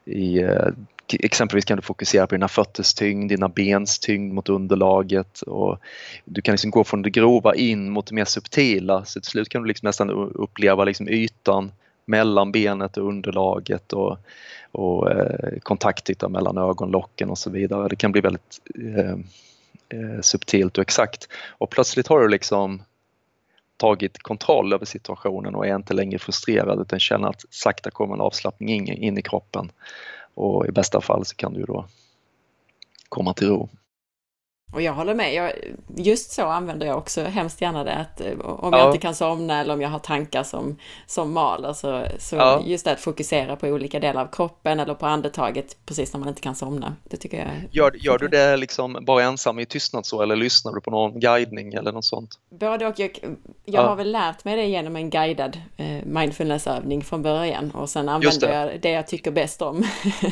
[0.04, 0.68] I, eh,
[1.12, 5.78] exempelvis kan du fokusera på dina fötters tyngd, dina bens tyngd mot underlaget och
[6.24, 9.48] du kan liksom gå från det grova in mot det mer subtila så till slut
[9.48, 11.72] kan du liksom nästan uppleva liksom ytan
[12.04, 14.18] mellan benet och underlaget och,
[14.72, 17.88] och eh, kontaktyta mellan ögonlocken och så vidare.
[17.88, 19.10] Det kan bli väldigt eh,
[19.98, 22.82] eh subtilt och exakt och plötsligt har du liksom
[23.82, 28.20] tagit kontroll över situationen och är inte längre frustrerad utan känner att sakta kommer en
[28.20, 29.72] avslappning in, in i kroppen
[30.34, 31.86] och i bästa fall så kan du då
[33.08, 33.68] komma till ro.
[34.72, 35.34] Och jag håller med.
[35.34, 35.52] Jag,
[35.96, 37.94] just så använder jag också hemskt gärna det.
[37.94, 41.72] Att eh, om jag inte kan somna eller om jag har tankar som, som maler
[41.72, 42.62] så, så ja.
[42.64, 46.28] just det att fokusera på olika delar av kroppen eller på andetaget precis när man
[46.28, 46.96] inte kan somna.
[47.04, 50.72] Det tycker jag Gör, gör du det liksom bara ensam i tystnad så eller lyssnar
[50.72, 52.38] du på någon guidning eller något sånt?
[52.50, 52.98] Både och.
[52.98, 53.88] Jag, jag ja.
[53.88, 58.48] har väl lärt mig det genom en guidad eh, mindfulnessövning från början och sen använder
[58.48, 58.54] det.
[58.54, 59.84] jag det jag tycker bäst om.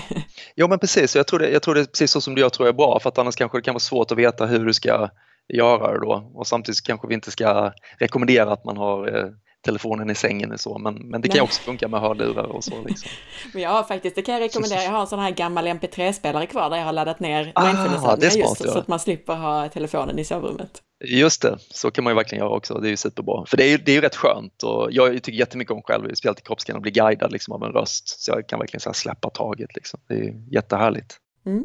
[0.55, 2.49] ja men precis, jag tror, det, jag tror det är precis så som du gör
[2.49, 4.47] tror jag är bra för att annars kanske det kan vara svårt att veta veta
[4.47, 5.09] hur du ska
[5.49, 9.31] göra det då och samtidigt kanske vi inte ska rekommendera att man har eh,
[9.65, 11.43] telefonen i sängen och så men, men det kan Nej.
[11.43, 12.83] också funka med hörlurar och så.
[12.89, 13.11] Liksom.
[13.53, 16.47] men jag har faktiskt, det kan jag rekommendera, jag har en sån här gammal mp3-spelare
[16.47, 18.73] kvar där jag har laddat ner ah, mindfulness just ja.
[18.73, 20.83] så att man slipper ha telefonen i sovrummet.
[21.05, 22.75] Just det, så kan man ju verkligen göra också.
[22.75, 23.45] Det är ju superbra.
[23.47, 26.05] För det är ju, det är ju rätt skönt och jag tycker jättemycket om själv,
[26.05, 28.23] speciellt i kroppsskann, att bli guidad liksom, av en röst.
[28.23, 29.75] Så jag kan verkligen så släppa taget.
[29.75, 30.01] Liksom.
[30.09, 31.17] Det är jättehärligt.
[31.47, 31.65] Mm.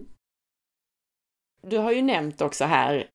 [1.70, 3.08] Du har ju nämnt också här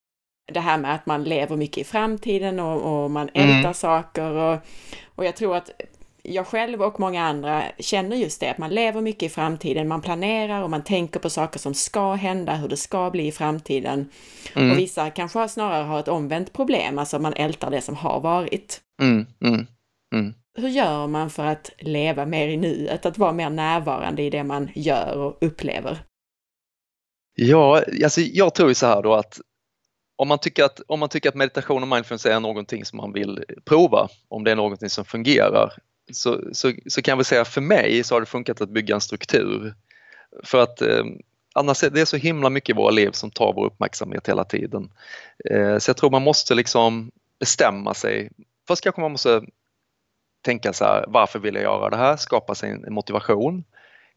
[0.52, 3.74] det här med att man lever mycket i framtiden och, och man ältar mm.
[3.74, 4.58] saker och,
[5.14, 5.70] och jag tror att
[6.22, 10.02] jag själv och många andra känner just det, att man lever mycket i framtiden, man
[10.02, 14.08] planerar och man tänker på saker som ska hända, hur det ska bli i framtiden.
[14.56, 14.70] Mm.
[14.70, 18.80] Och vissa kanske snarare har ett omvänt problem, alltså man ältar det som har varit.
[19.02, 19.26] Mm.
[19.40, 19.66] mm.
[20.14, 20.34] Mm.
[20.58, 24.44] Hur gör man för att leva mer i nuet, att vara mer närvarande i det
[24.44, 25.98] man gör och upplever?
[27.42, 29.40] Ja, alltså jag tror ju så här då att
[30.16, 33.12] om man, tycker att om man tycker att meditation och mindfulness är någonting som man
[33.12, 35.72] vill prova, om det är någonting som fungerar,
[36.12, 38.94] så, så, så kan jag väl säga för mig så har det funkat att bygga
[38.94, 39.74] en struktur.
[40.44, 41.04] För att eh,
[41.54, 44.90] annars är det så himla mycket i våra liv som tar vår uppmärksamhet hela tiden.
[45.50, 48.30] Eh, så jag tror man måste liksom bestämma sig.
[48.68, 49.42] Först kanske man måste
[50.42, 52.16] tänka så här, varför vill jag göra det här?
[52.16, 53.64] Skapa sig en motivation.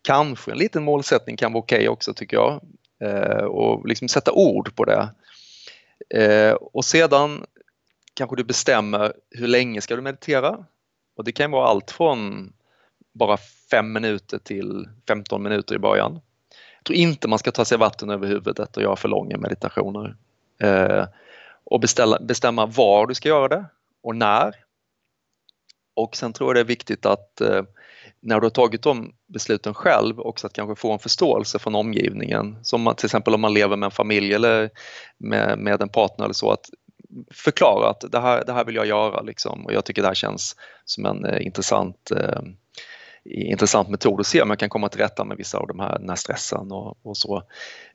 [0.02, 2.62] Kanske en liten målsättning kan vara okej okay också tycker jag.
[3.02, 5.10] Eh, och liksom sätta ord på det.
[6.10, 7.46] Eh, och sedan
[8.14, 10.66] kanske du bestämmer hur länge ska du meditera?
[11.18, 12.54] Och det kan vara allt från
[13.14, 13.38] bara
[13.72, 16.22] 5 minuter till 15 minuter i början.
[16.78, 20.16] Jag tror inte man ska ta sig vatten över huvudet och göra för långa meditationer.
[20.62, 21.06] Eh,
[21.64, 23.66] och beställa, bestämma var du ska göra det
[24.04, 24.56] och när.
[25.94, 27.62] Och sen tror jag det är viktigt att eh,
[28.24, 32.58] när du har tagit de besluten själv också att kanske få en förståelse från omgivningen.
[32.62, 34.70] Som till exempel om man lever med en familj eller
[35.18, 36.52] med, med en partner eller så.
[36.52, 36.70] att
[37.32, 40.16] Förklara att det här, det här vill jag göra liksom, och jag tycker det här
[40.16, 40.56] känns
[40.86, 42.42] som en eh, intressant eh,
[43.26, 46.00] intressant metod att se om man kan komma till rätta med vissa av de här,
[46.00, 47.44] den här stressen och, och så.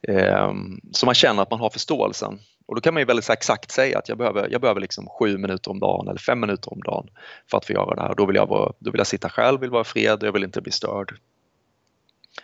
[0.03, 0.53] Eh,
[0.93, 2.39] så man känner att man har förståelsen.
[2.67, 5.39] Och då kan man ju väldigt exakt säga att jag behöver, jag behöver liksom sju
[5.39, 7.09] minuter om dagen eller fem minuter om dagen
[7.51, 8.15] för att få göra det här.
[8.15, 10.61] Då vill jag, vara, då vill jag sitta själv, vill vara fred, jag vill inte
[10.61, 11.15] bli störd.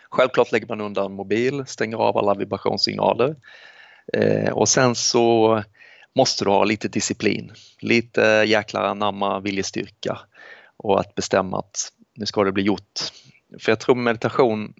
[0.09, 3.35] Självklart lägger man undan mobil, stänger av alla vibrationssignaler
[4.13, 5.63] eh, och sen så
[6.15, 10.19] måste du ha lite disciplin, lite jäkla anamma viljestyrka
[10.77, 12.99] och att bestämma att nu ska det bli gjort.
[13.59, 14.73] För jag tror meditation,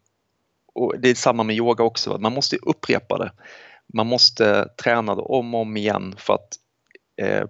[0.73, 3.31] och det är samma med yoga också, man måste upprepa det
[3.93, 6.55] man måste träna det om och om igen för att
[7.21, 7.47] eh,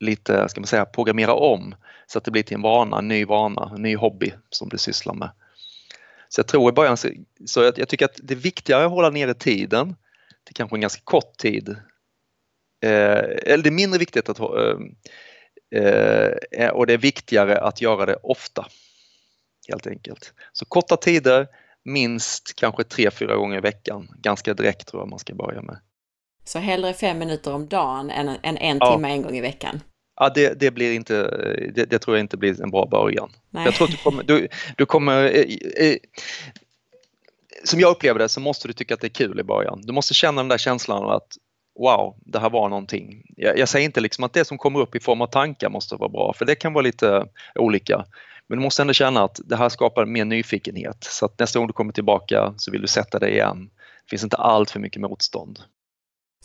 [0.00, 1.74] lite, ska man säga, programmera om
[2.06, 4.78] så att det blir till en vana, en ny vana, en ny hobby som du
[4.78, 5.30] sysslar med.
[6.28, 7.08] Så jag tror i början, så,
[7.46, 9.96] så jag, jag, tycker att det är viktigare att hålla nere tiden
[10.44, 11.68] till kanske en ganska kort tid.
[12.84, 18.06] Eh, eller det är mindre viktigt att eh, eh, och det är viktigare att göra
[18.06, 18.66] det ofta.
[19.68, 20.32] Helt enkelt.
[20.52, 21.46] Så korta tider,
[21.84, 24.08] minst kanske tre, fyra gånger i veckan.
[24.22, 25.78] Ganska direkt tror jag man ska börja med.
[26.44, 28.92] Så hellre fem minuter om dagen än, än en ja.
[28.92, 29.80] timme en gång i veckan?
[30.16, 31.22] Ja, det, det blir inte,
[31.74, 33.30] det, det, tror jag inte blir en bra början.
[33.50, 33.64] Nej.
[33.64, 35.96] Jag tror att du kommer, du, du kommer eh, eh,
[37.64, 39.80] som jag upplever det så måste du tycka att det är kul i början.
[39.82, 41.36] Du måste känna den där känslan av att
[41.78, 43.22] wow, det här var någonting.
[43.36, 45.96] Jag, jag säger inte liksom att det som kommer upp i form av tankar måste
[45.96, 48.04] vara bra, för det kan vara lite olika.
[48.48, 51.66] Men du måste ändå känna att det här skapar mer nyfikenhet så att nästa gång
[51.66, 53.70] du kommer tillbaka så vill du sätta dig igen.
[54.04, 55.58] Det finns inte allt för mycket motstånd.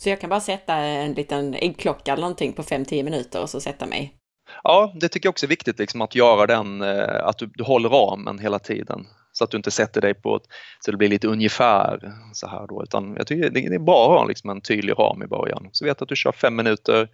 [0.00, 3.60] Så jag kan bara sätta en liten äggklocka eller någonting på 5-10 minuter och så
[3.60, 4.16] sätta mig?
[4.62, 7.64] Ja, det tycker jag också är viktigt liksom, att göra den, eh, att du, du
[7.64, 9.06] håller ramen hela tiden.
[9.32, 10.42] Så att du inte sätter dig på ett,
[10.80, 12.82] så det blir lite ungefär så här då.
[12.82, 15.68] Utan jag tycker det är bra att ha liksom en tydlig ram i början.
[15.72, 17.08] Så vet att du kör fem minuter.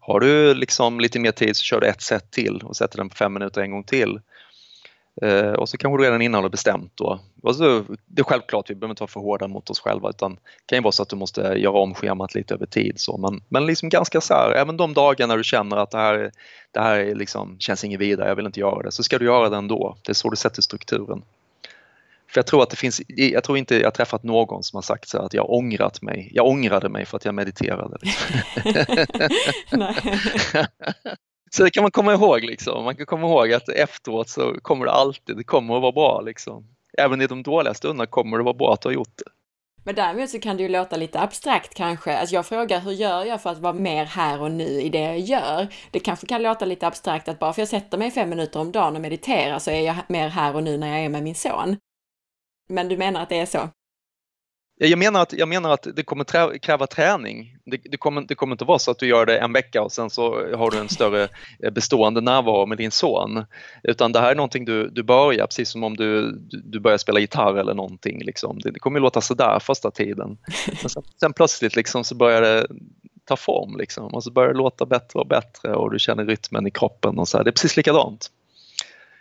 [0.00, 3.08] Har du liksom lite mer tid så kör du ett set till och sätter den
[3.08, 4.20] på fem minuter en gång till.
[5.22, 7.20] Eh, och så kanske du redan innan har bestämt då.
[7.42, 10.40] Alltså, det är självklart, vi behöver inte vara för hårda mot oss själva utan det
[10.66, 12.94] kan ju vara så att du måste göra om schemat lite över tid.
[12.96, 13.16] Så.
[13.16, 16.30] Men, men liksom ganska så här, även de dagar när du känner att det här,
[16.70, 19.48] det här liksom, känns inget vidare, jag vill inte göra det, så ska du göra
[19.48, 19.96] det ändå.
[20.02, 21.22] Det är så du sätter strukturen.
[22.34, 25.08] För jag tror att det finns, jag tror inte jag träffat någon som har sagt
[25.08, 26.30] så att jag ångrat mig.
[26.32, 27.96] Jag ångrade mig för att jag mediterade.
[31.50, 32.84] så det kan man komma ihåg liksom.
[32.84, 36.20] Man kan komma ihåg att efteråt så kommer det alltid, det kommer att vara bra
[36.20, 36.66] liksom.
[36.98, 39.30] Även i de dåliga stunderna kommer det vara bra att du har gjort det.
[39.84, 42.18] Men däremot så kan det ju låta lite abstrakt kanske.
[42.18, 45.00] Alltså jag frågar hur gör jag för att vara mer här och nu i det
[45.00, 45.68] jag gör?
[45.90, 48.72] Det kanske kan låta lite abstrakt att bara för jag sätter mig fem minuter om
[48.72, 51.34] dagen och mediterar så är jag mer här och nu när jag är med min
[51.34, 51.76] son.
[52.68, 53.70] Men du menar att det är så?
[54.76, 57.56] Jag menar att, jag menar att det kommer kräva träning.
[57.64, 59.92] Det, det, kommer, det kommer inte vara så att du gör det en vecka och
[59.92, 61.28] sen så har du en större
[61.62, 63.44] eh, bestående närvaro med din son.
[63.82, 66.32] Utan det här är någonting du, du börjar, precis som om du,
[66.64, 68.24] du börjar spela gitarr eller någonting.
[68.24, 68.58] Liksom.
[68.58, 70.38] Det, det kommer låta sådär första tiden.
[70.82, 72.66] Men sen, sen plötsligt liksom så börjar det
[73.24, 76.66] ta form liksom, och så börjar det låta bättre och bättre och du känner rytmen
[76.66, 77.44] i kroppen och så här.
[77.44, 78.30] Det är precis likadant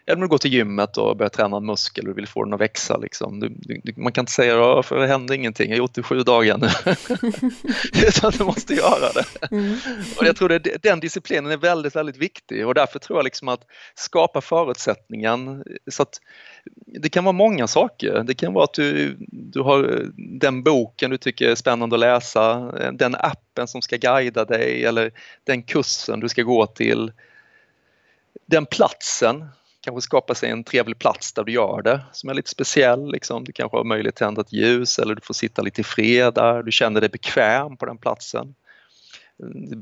[0.05, 2.53] eller om du går till gymmet och börjar träna en muskel och vill få den
[2.53, 2.97] att växa.
[2.97, 3.39] Liksom.
[3.39, 3.49] Du,
[3.83, 6.23] du, man kan inte säga att det händer ingenting, jag har gjort det i sju
[6.23, 6.67] dagar nu.
[8.07, 9.55] Utan du måste göra det.
[9.55, 9.77] Mm.
[10.17, 13.47] Och jag tror att den disciplinen är väldigt, väldigt viktig och därför tror jag liksom
[13.47, 13.61] att
[13.95, 16.19] skapa förutsättningen så att
[16.85, 18.23] det kan vara många saker.
[18.23, 20.05] Det kan vara att du, du har
[20.39, 25.11] den boken du tycker är spännande att läsa, den appen som ska guida dig eller
[25.43, 27.11] den kursen du ska gå till.
[28.45, 29.45] Den platsen
[29.83, 33.11] kanske skapa sig en trevlig plats där du gör det som är lite speciell.
[33.11, 33.43] Liksom.
[33.43, 36.33] Du kanske har möjlighet att tända ett ljus eller du får sitta lite i fred
[36.33, 36.63] där.
[36.63, 38.55] Du känner dig bekväm på den platsen.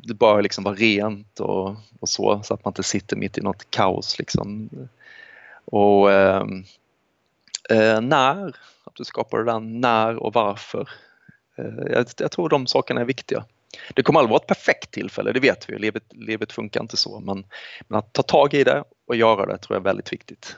[0.08, 3.42] Det bör liksom vara rent och, och, så, så att man inte sitter mitt i
[3.42, 4.20] något kaos.
[4.20, 4.70] Liksom.
[5.66, 6.64] Och ehm,
[7.70, 8.48] eh, när,
[8.84, 10.90] att du skapar det där när och varför.
[11.58, 13.46] Eh, jag, jag tror de sakerna är viktiga.
[13.94, 15.80] Det kommer aldrig vara ett perfekt tillfälle, det vet vi.
[15.80, 17.20] Livet, livet funkar inte så.
[17.20, 17.46] Men,
[17.88, 20.58] men, att ta tag i det och göra det tror jag är väldigt viktigt.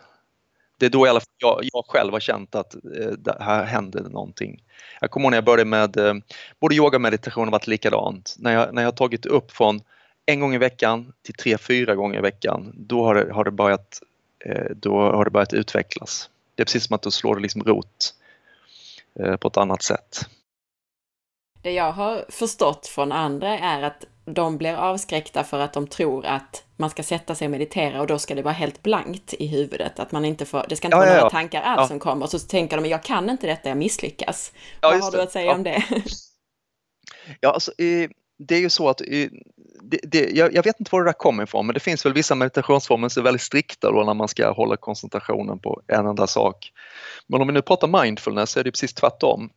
[0.78, 4.02] Det är då i alla fall jag, jag själv har känt att eh, här händer
[4.02, 4.64] någonting.
[5.02, 6.14] Jag kommer ihåg när jag började med eh,
[6.60, 8.36] både yoga och meditation har varit likadant.
[8.40, 9.82] När jag, när jag har tagit upp från
[10.26, 13.52] en gång i veckan till tre, fyra gånger i veckan, då har det, har det,
[13.52, 14.02] börjat,
[14.46, 16.30] eh, då har det börjat utvecklas.
[16.56, 18.14] Det är precis som att då slår det liksom rot
[19.20, 20.20] eh, på ett annat sätt.
[21.62, 26.26] Det jag har förstått från andra är att de blir avskräckta för att de tror
[26.26, 29.48] att man ska sätta sig och meditera och då ska det vara helt blankt i
[29.48, 30.00] huvudet.
[30.00, 31.30] Att man inte får, det ska inte ja, vara ja, några ja.
[31.30, 32.26] tankar alls som kommer.
[32.26, 34.52] Och så tänker de, jag kan inte detta, jag misslyckas.
[34.82, 35.84] Vad har du att säga om det?
[37.40, 37.72] Ja, alltså,
[38.38, 38.98] det är ju så att
[39.82, 42.14] det, det, jag, jag, vet inte var det där kommer ifrån, men det finns väl
[42.14, 46.28] vissa meditationsformer som är väldigt strikta då när man ska hålla koncentrationen på en enda
[46.28, 46.72] sak.
[47.28, 49.50] Men om vi nu pratar mindfulness så är det precis tvärtom.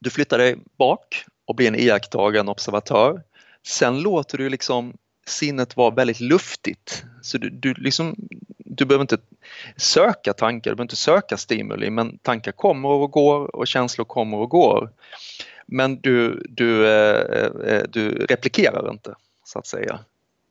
[0.00, 3.22] Du flyttar dig bak och blir en iakttagande observatör.
[3.66, 7.04] Sen låter du liksom sinnet vara väldigt luftigt.
[7.22, 8.16] Så du, du, liksom,
[8.58, 9.18] du behöver inte
[9.76, 14.36] söka tankar, du behöver inte söka stimuli men tankar kommer och går och känslor kommer
[14.36, 14.90] och går.
[15.66, 19.98] Men du, du, eh, eh, du replikerar inte så att säga.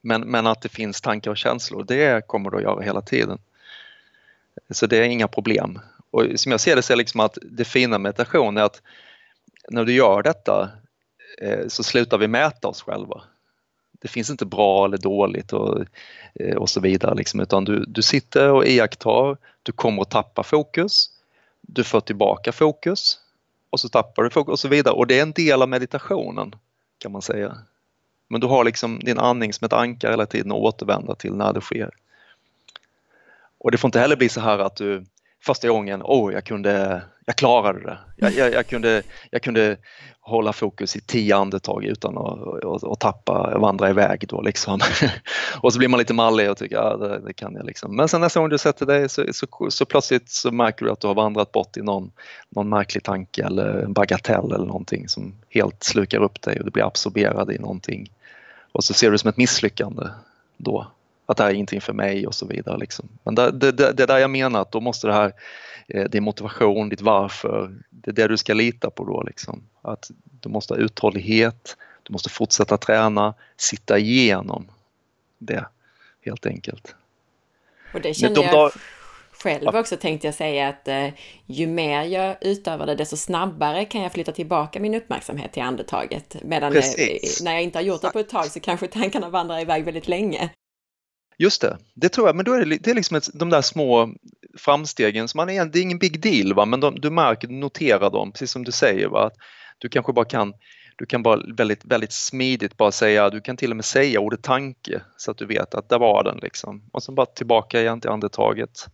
[0.00, 3.38] Men, men att det finns tankar och känslor, det kommer du att göra hela tiden.
[4.70, 5.78] Så det är inga problem.
[6.10, 8.82] Och som jag ser det så är liksom att det fina med meditation är att
[9.68, 10.70] när du gör detta
[11.42, 13.22] eh, så slutar vi mäta oss själva.
[14.02, 15.84] Det finns inte bra eller dåligt och,
[16.34, 20.42] eh, och så vidare liksom, utan du, du sitter och iakttar, du kommer att tappa
[20.42, 21.10] fokus,
[21.60, 23.18] du får tillbaka fokus
[23.70, 26.54] och så tappar du fokus och så vidare och det är en del av meditationen
[26.98, 27.58] kan man säga.
[28.28, 31.52] Men du har liksom din andning som ett ankar hela tiden att återvända till när
[31.52, 31.90] det sker.
[33.58, 35.04] Och det får inte heller bli så här att du
[35.42, 37.98] första gången, åh, oh, jag kunde, jag klarade det.
[38.16, 39.76] Jag, jag, jag, kunde, jag kunde
[40.20, 44.80] hålla fokus i tio andetag utan att, att, att tappa, vandra iväg då liksom.
[45.60, 47.96] och så blir man lite mallig och tycker, ja det, det, kan jag liksom.
[47.96, 51.00] Men sen nästa gång du sätter dig så, så, så, plötsligt så märker du att
[51.00, 52.10] du har vandrat bort i någon,
[52.48, 56.70] någon märklig tanke eller en bagatell eller någonting som helt slukar upp dig och du
[56.70, 58.10] blir absorberad i någonting.
[58.72, 60.02] Och så ser du det som ett misslyckande
[60.56, 60.86] då
[61.32, 62.78] att det här är ingenting för mig och så vidare.
[62.78, 63.08] Liksom.
[63.22, 65.32] Men det, det, det, är där jag menar att då måste det här,
[65.88, 69.22] eh, din motivation, ditt varför, det är det du ska lita på då.
[69.22, 69.62] Liksom.
[69.82, 74.68] Att du måste ha uthållighet, du måste fortsätta träna, sitta igenom
[75.38, 75.64] det
[76.24, 76.94] helt enkelt.
[77.94, 78.72] Och det känner de, jag
[79.42, 81.08] själv också tänkte jag säga att eh,
[81.46, 86.36] ju mer jag utövar det desto snabbare kan jag flytta tillbaka min uppmärksamhet till andetaget.
[86.42, 86.82] Medan eh,
[87.42, 90.08] när jag inte har gjort det på ett tag så kanske tankarna vandrar iväg väldigt
[90.08, 90.50] länge.
[91.36, 93.62] Just det, det tror jag, men då är det, det är liksom ett, de där
[93.62, 94.14] små
[94.56, 96.66] framstegen som man är, det är ingen big deal va?
[96.66, 99.08] men de, du märker, du noterar dem, precis som du säger.
[99.08, 99.26] Va?
[99.26, 99.36] Att
[99.78, 100.54] du kanske bara kan
[100.96, 104.42] du kan bara väldigt, väldigt smidigt bara säga, du kan till och med säga ordet
[104.42, 106.82] tanke så att du vet att där var den liksom.
[106.92, 108.88] Och sen bara tillbaka igen till andetaget.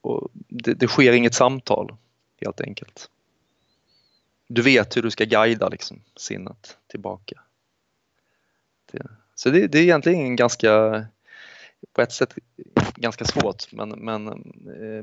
[0.00, 1.96] Och det, det sker inget samtal.
[2.40, 3.10] helt enkelt.
[4.48, 7.40] Du vet hur du ska guida liksom, sinnet tillbaka.
[9.34, 11.04] Så det, det är egentligen ganska,
[11.92, 12.34] på ett sätt
[12.96, 14.24] ganska svårt men, men,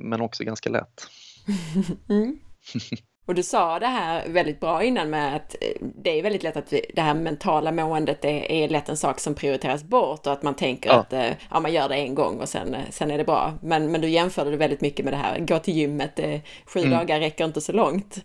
[0.02, 1.08] men också ganska lätt.
[2.10, 2.40] Mm.
[3.26, 6.58] Och du sa det här väldigt bra innan med att eh, det är väldigt lätt
[6.58, 10.34] att vi, det här mentala måendet är, är lätt en sak som prioriteras bort och
[10.34, 10.96] att man tänker ja.
[10.96, 13.54] att eh, ja, man gör det en gång och sen, eh, sen är det bra.
[13.62, 16.20] Men, men du jämförde det väldigt mycket med det här, gå till gymmet,
[16.66, 16.92] sju mm.
[16.92, 18.18] dagar räcker inte så långt.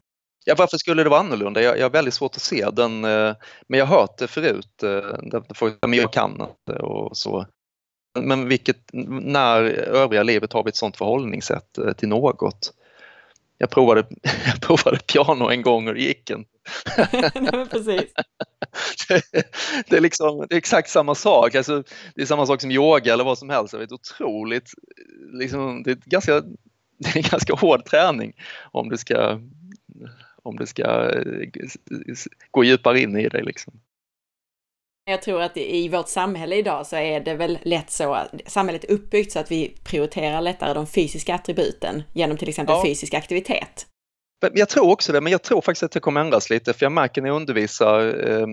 [0.44, 1.62] Ja, varför skulle det vara annorlunda?
[1.62, 3.36] Jag, jag har väldigt svårt att se den, men
[3.68, 4.82] jag har hört det förut,
[5.86, 7.46] men jag kan inte och så.
[8.22, 8.76] Men vilket,
[9.22, 12.72] när övriga livet har vi ett sådant förhållningssätt till något
[13.58, 14.06] jag provade,
[14.46, 16.50] jag provade piano en gång och det gick inte.
[17.70, 18.12] precis.
[19.08, 19.22] Det,
[19.88, 21.54] det, är liksom, det är exakt samma sak.
[21.54, 21.82] Alltså,
[22.14, 23.72] det är samma sak som yoga eller vad som helst.
[23.72, 24.70] Det är otroligt,
[25.32, 26.40] liksom, det är ganska,
[26.98, 28.32] det är ganska hård träning
[28.72, 29.40] om det ska,
[30.42, 31.10] om det ska
[32.50, 33.42] gå djupare in i det.
[33.42, 33.80] Liksom.
[35.08, 38.84] Jag tror att i vårt samhälle idag så är det väl lätt så att samhället
[38.84, 42.84] är uppbyggt så att vi prioriterar lättare de fysiska attributen genom till exempel ja.
[42.84, 43.86] fysisk aktivitet.
[44.52, 46.92] Jag tror också det, men jag tror faktiskt att det kommer ändras lite för jag
[46.92, 48.50] märker när jag undervisar ehm,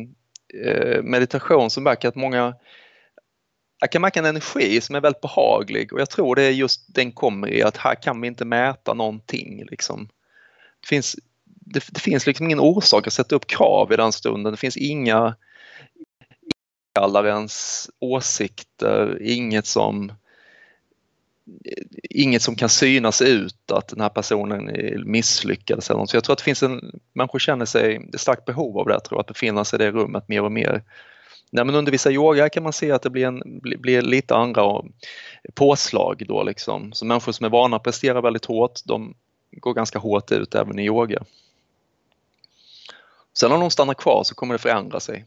[0.65, 2.53] eh, meditation så märker jag att många
[3.79, 6.95] jag kan märka en energi som är väldigt behaglig och jag tror det är just
[6.95, 9.65] den kommer i att här kan vi inte mäta någonting.
[9.65, 10.09] Liksom.
[10.81, 14.51] Det, finns, det, det finns liksom ingen orsak att sätta upp krav i den stunden.
[14.51, 15.35] Det finns inga
[16.95, 20.11] återkallarens åsikter, inget som
[22.09, 25.83] inget som kan synas ut att den här personen är misslyckad.
[25.83, 28.85] Så jag tror att det finns en, människor känner sig, det är starkt behov av
[28.87, 30.83] det, tror jag, att befinna sig i det rummet mer och mer.
[31.51, 34.81] När man undervisar yoga kan man se att det blir, en, blir lite andra
[35.53, 36.93] påslag då liksom.
[36.93, 39.13] Så människor som är vana att prestera väldigt hårt, de
[39.51, 41.23] går ganska hårt ut även i yoga.
[43.33, 45.25] Sen om de stannar kvar så kommer det förändra sig.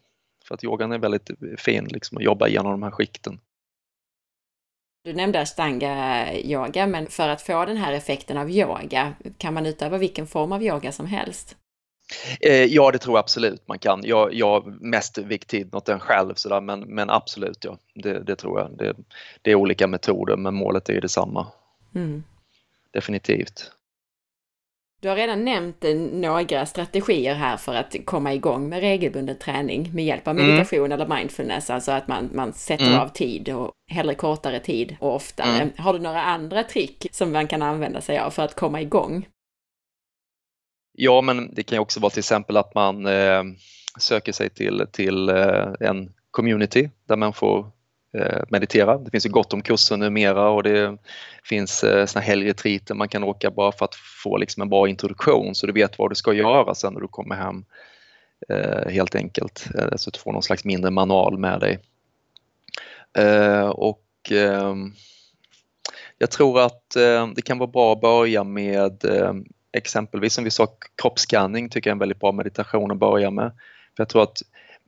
[0.49, 3.40] För att yogan är väldigt fin liksom, att jobba igenom de här skikten.
[5.05, 9.99] Du nämnde ashtanga-yoga, men för att få den här effekten av yoga, kan man utöva
[9.99, 11.57] vilken form av yoga som helst?
[12.40, 14.01] Eh, ja, det tror jag absolut man kan.
[14.05, 17.78] Jag, jag mest vikt tid åt den själv, sådär, men, men absolut, ja.
[17.94, 18.78] det, det tror jag.
[18.78, 18.94] Det,
[19.42, 21.46] det, är olika metoder, men målet är ju detsamma.
[21.94, 22.24] Mm.
[22.90, 23.72] Definitivt.
[25.01, 30.05] Du har redan nämnt några strategier här för att komma igång med regelbunden träning med
[30.05, 30.46] hjälp av mm.
[30.46, 30.92] meditation mm.
[30.92, 32.99] eller mindfulness, alltså att man, man sätter mm.
[32.99, 35.62] av tid och hellre kortare tid och oftare.
[35.62, 35.70] Mm.
[35.78, 39.28] Har du några andra trick som man kan använda sig av för att komma igång?
[40.92, 43.42] Ja, men det kan ju också vara till exempel att man eh,
[43.99, 47.78] söker sig till, till eh, en community där man får Eh,
[48.13, 48.99] Eh, meditera.
[48.99, 50.99] Det finns ju gott om kurser numera och det
[51.45, 55.55] finns eh, såna helgretriter man kan åka bara för att få liksom en bra introduktion
[55.55, 57.65] så du vet vad du ska göra sen när du kommer hem.
[58.49, 61.79] Eh, helt enkelt, så att du får någon slags mindre manual med dig.
[63.73, 64.33] Och
[66.19, 66.91] jag tror att
[67.35, 69.05] det kan vara bra att börja med
[69.73, 70.69] exempelvis som vi sa
[71.03, 73.51] kroppsskanning tycker jag är en väldigt bra meditation att börja med.
[73.97, 74.43] För Jag tror att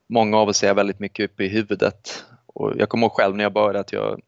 [0.09, 2.25] många av oss är väldigt mycket uppe i huvudet
[2.61, 4.20] och jag kommer ihåg själv när jag började att jag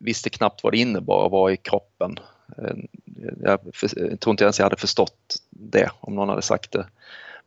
[0.00, 2.18] visste knappt vad det innebar att vara i kroppen.
[2.58, 2.74] Eh,
[3.42, 3.60] jag,
[4.20, 6.86] tror inte ens jag hade förstått det om någon hade sagt det.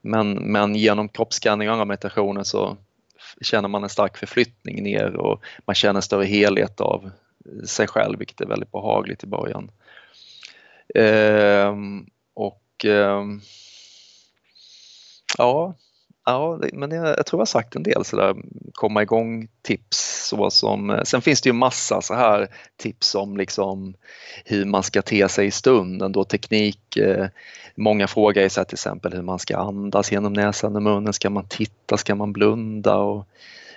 [0.01, 2.77] Men, men genom kroppsskanning och andra meditationer så
[3.41, 7.11] känner man en stark förflyttning ner och man känner en större helhet av
[7.65, 9.71] sig själv vilket är väldigt behagligt i början.
[10.95, 13.41] Ehm, och ehm,
[15.37, 15.73] ja,
[16.25, 18.35] Ja, men jag, jag, tror jag har sagt en del sådär
[18.73, 22.47] komma igång tips så som, eh, sen finns det ju massa så här
[22.77, 23.93] tips om liksom
[24.45, 27.27] hur man ska te sig i stunden då teknik, eh,
[27.75, 31.13] många frågar är så här, till exempel hur man ska andas genom näsan och munnen,
[31.13, 33.27] ska man titta, ska man blunda och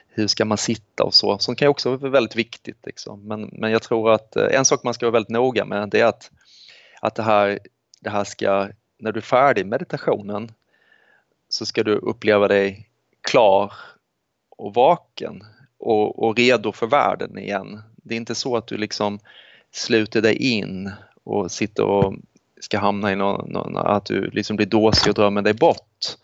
[0.08, 3.28] hur ska man sitta och så, sånt kan ju också vara väldigt viktigt liksom.
[3.28, 6.00] men, men jag tror att eh, en sak man ska vara väldigt noga med det
[6.00, 6.30] är att,
[7.00, 7.58] att det här,
[8.00, 8.68] det här ska,
[8.98, 10.52] när du är färdig meditationen
[11.48, 12.88] så ska du uppleva dig
[13.20, 13.72] klar
[14.50, 15.44] och vaken
[15.78, 17.82] och, och, redo för världen igen.
[17.96, 19.18] Det är inte så att du liksom
[19.72, 20.92] sluter dig in
[21.24, 22.14] och sitter och
[22.60, 26.16] ska hamna i någon, någon att du liksom blir dåsig och drömmer dig bort.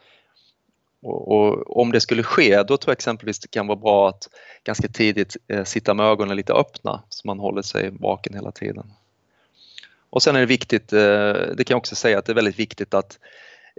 [1.02, 4.28] Och, och, om det skulle ske, då tror jag exempelvis det kan vara bra att
[4.64, 8.92] ganska tidigt eh, sitta med ögonen lite öppna så man håller sig vaken hela tiden.
[10.10, 12.58] Och sen är det viktigt, eh, det kan jag också säga att det är väldigt
[12.58, 13.18] viktigt att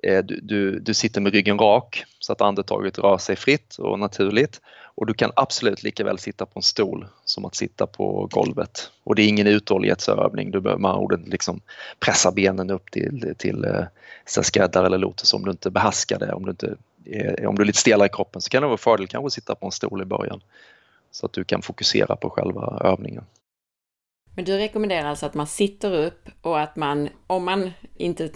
[0.04, 4.00] Eh, du, du, du sitter med ryggen rak så att andetaget rör sig fritt och
[4.00, 4.62] naturligt
[4.96, 8.92] och du kan absolut lika väl sitta på en stol som att sitta på golvet.
[9.04, 11.62] Och det är ingen uthållighetsövning, du behöver med orden liksom
[12.00, 13.84] pressa benen upp till, till eh,
[14.26, 16.34] skräddare eller lotus om du inte behärskar det.
[16.34, 16.76] Om du, inte,
[17.48, 19.56] om du är lite stelare i kroppen så kan det vara fördel kanske att sitta
[19.56, 20.42] på en stol i början
[21.12, 23.24] så att du kan fokusera på själva övningen.
[24.36, 28.30] Men du rekommenderar alltså att man sitter upp och att man, om man inte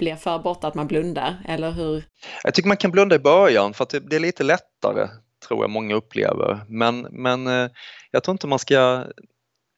[0.00, 2.04] blir för borta, att man blundar, eller hur?
[2.44, 5.08] Jag tycker man kan blunda i början för att det är lite lättare,
[5.48, 6.60] tror jag många upplever.
[6.68, 7.70] Men, men eh,
[8.10, 9.04] jag tror inte man ska,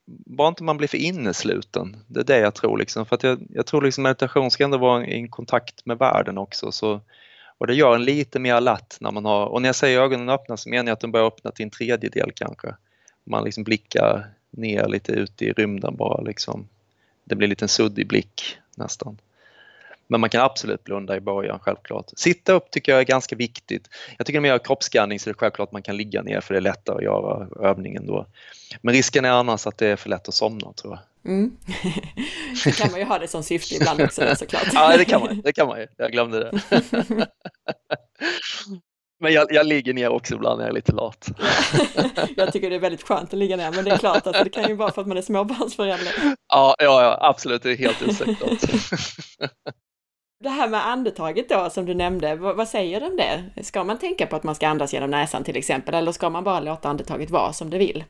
[0.06, 2.78] bara inte man blir för innesluten, det är det jag tror.
[2.78, 3.06] Liksom.
[3.06, 6.72] För att jag, jag tror liksom meditation ska ändå vara i kontakt med världen också.
[6.72, 7.00] Så,
[7.58, 10.28] och det gör en lite mer alert när man har, och när jag säger ögonen
[10.28, 12.74] öppna så menar jag att de börjar öppna till en tredjedel kanske.
[13.24, 16.68] Man liksom blickar ner lite ut i rymden bara liksom.
[17.24, 19.18] Det blir lite liten suddig blick nästan.
[20.12, 22.10] Men man kan absolut blunda i början, självklart.
[22.16, 23.88] Sitta upp tycker jag är ganska viktigt.
[24.18, 26.54] Jag tycker när man gör kroppsskanning så är det självklart man kan ligga ner för
[26.54, 28.26] det är lättare att göra övningen då.
[28.82, 31.32] Men risken är annars att det är för lätt att somna tror jag.
[31.32, 31.56] Mm.
[32.64, 34.68] det kan man ju ha det som syfte ibland också såklart.
[34.72, 35.86] ja, det kan man, det kan man ju.
[35.96, 36.60] Jag glömde det.
[39.20, 41.28] Men jag, jag, ligger ner också ibland när jag är lite lat.
[42.36, 44.50] jag tycker det är väldigt skönt att ligga ner, men det är klart att det
[44.50, 46.12] kan ju vara för att man är småbarnsförälder.
[46.48, 48.70] Ja, ja, ja absolut, det är helt ursäktligt.
[50.42, 53.62] Det här med andetaget då som du nämnde, vad, vad säger du om det?
[53.62, 56.44] Ska man tänka på att man ska andas genom näsan till exempel, eller ska man
[56.44, 58.04] bara låta andetaget vara som det vill?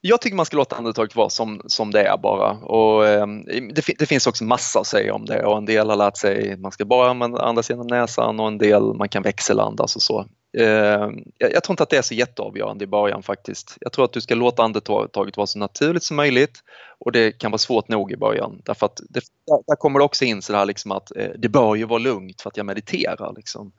[0.00, 2.50] Jag tycker man ska låta andetaget vara som, som det är bara.
[2.50, 3.26] Och, eh,
[3.74, 6.52] det, det, finns också massa att säga om det och en del har lärt sig
[6.52, 10.26] att man ska bara andas genom näsan och en del man kan växelandas och så.
[10.58, 13.76] Eh, jag, tror inte att det är så jätteavgörande i början faktiskt.
[13.80, 16.60] Jag tror att du ska låta andetaget vara så naturligt som möjligt
[16.98, 19.20] och det kan vara svårt nog i början därför att det,
[19.66, 22.40] där kommer det också in så här liksom att eh, det bör ju vara lugnt
[22.40, 23.32] för att jag mediterar.
[23.36, 23.72] Liksom.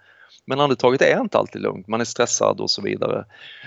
[0.49, 3.25] Men andetaget är inte alltid lugnt, man är stressad och så vidare.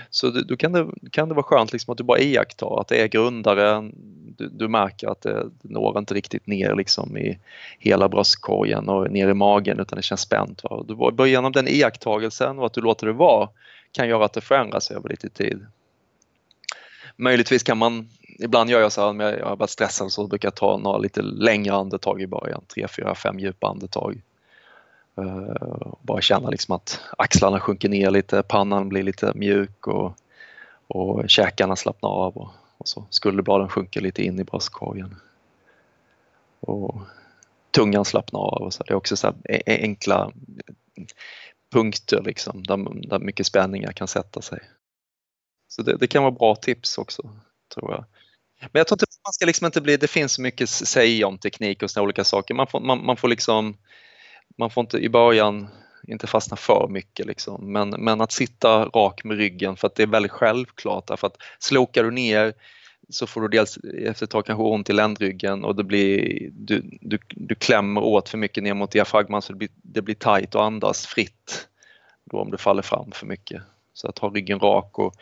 [0.09, 3.01] Så då kan det, kan det vara skönt liksom att du bara iakttar att det
[3.01, 3.91] är grundare,
[4.37, 7.39] du, du märker att det, det når inte riktigt ner liksom i
[7.79, 10.63] hela bröstkorgen och ner i magen utan det känns spänt.
[10.63, 10.83] Va?
[10.87, 13.49] Du bara genom den iakttagelsen och att du låter det vara
[13.91, 15.65] kan göra att det förändras över lite tid.
[17.15, 18.09] Möjligtvis kan man,
[18.39, 20.97] ibland gör jag så här om jag har varit stressad så brukar jag ta några
[20.97, 24.21] lite längre andetag i början, tre, fyra, fem djupa andetag
[25.17, 30.13] Eh, bara känna liksom att axlarna sjunker ner lite, pannan blir lite mjuk och,
[30.87, 35.15] och käkarna slappnar av och, och så skulderbladen sjunker lite in i bröstkorgen.
[36.59, 37.01] Och
[37.71, 38.83] tungan slappnar av och så.
[38.83, 40.31] Det är också så e-, e-, enkla
[41.71, 44.59] punkter liksom där, där mycket spänningar kan sätta sig.
[45.67, 47.29] Så det, det, kan vara bra tips också,
[47.73, 48.05] tror jag.
[48.59, 51.27] Men jag tror inte man ska liksom inte bli, det finns så mycket att säga
[51.27, 52.53] om teknik och såna olika saker.
[52.53, 53.77] Man får, man, man får liksom
[54.57, 55.67] man får inte i början
[56.07, 57.71] inte fastna för mycket liksom.
[57.71, 61.37] men, men att sitta rak med ryggen för att det är väldigt självklart därför att
[61.59, 62.53] slokar du ner
[63.09, 66.81] så får du dels efter ett tag kanske ont i ländryggen och det blir, du,
[67.01, 70.55] du, du klämmer åt för mycket ner mot diafragman så det blir, det blir tajt
[70.55, 71.67] och andas fritt
[72.25, 73.61] då om du faller fram för mycket.
[73.93, 75.15] Så att ha ryggen rak och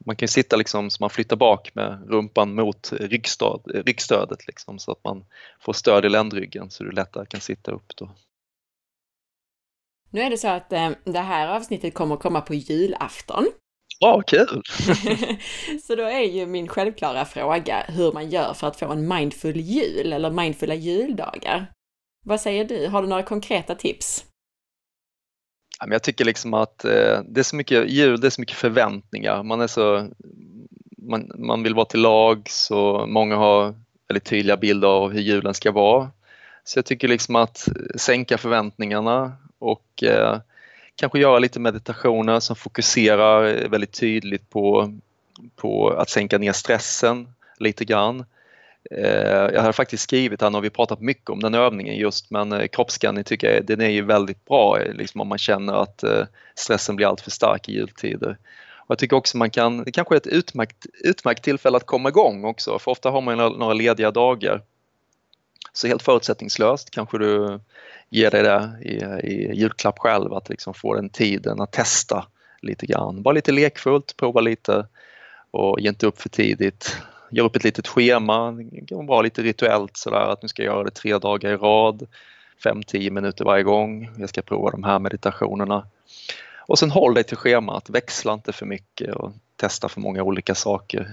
[0.00, 4.92] man kan sitta liksom så man flyttar bak med rumpan mot ryggstöd, ryggstödet liksom, så
[4.92, 5.24] att man
[5.60, 8.10] får stöd i ländryggen så du lättare kan sitta upp då.
[10.10, 13.46] Nu är det så att eh, det här avsnittet kommer att komma på julafton.
[14.00, 14.62] Ja, kul!
[15.82, 19.56] så då är ju min självklara fråga hur man gör för att få en mindful
[19.56, 21.72] jul eller mindfulla juldagar.
[22.24, 22.86] Vad säger du?
[22.86, 24.24] Har du några konkreta tips?
[25.86, 29.42] Jag tycker liksom att eh, det är så mycket jul, det är så mycket förväntningar.
[29.42, 30.08] Man är så
[31.08, 33.74] man, man vill vara till lag så många har
[34.08, 36.10] väldigt tydliga bilder av hur julen ska vara.
[36.64, 40.38] Så jag tycker liksom att sänka förväntningarna och eh,
[40.96, 44.92] kanske göra lite meditationer som fokuserar eh, väldigt tydligt på,
[45.56, 47.28] på att sänka ner stressen
[47.58, 48.24] lite grann.
[48.90, 52.52] Eh, jag har faktiskt skrivit, han har vi pratat mycket om den övningen just, men
[52.52, 56.02] eh, kroppsskanning tycker jag den är ju väldigt bra eh, liksom om man känner att
[56.02, 56.22] eh,
[56.54, 58.38] stressen blir alltför stark i jultider.
[58.88, 62.08] Och jag tycker också man kan, det kanske är ett utmärkt, utmärkt tillfälle att komma
[62.08, 64.62] igång också, för ofta har man några lediga dagar.
[65.78, 67.60] Så helt förutsättningslöst kanske du
[68.10, 68.94] ger dig det i,
[69.32, 72.26] i julklapp själv, att liksom få den tiden att testa
[72.62, 73.22] lite grann.
[73.22, 74.86] Bara lite lekfullt, prova lite
[75.50, 76.96] och ge inte upp för tidigt.
[77.30, 80.74] Gör upp ett litet schema, det kan vara lite rituellt sådär att nu ska jag
[80.74, 82.06] göra det tre dagar i rad,
[82.64, 84.10] 5-10 minuter varje gång.
[84.18, 85.86] Jag ska prova de här meditationerna.
[86.56, 90.54] Och sen håll dig till schemat, växla inte för mycket och testa för många olika
[90.54, 91.10] saker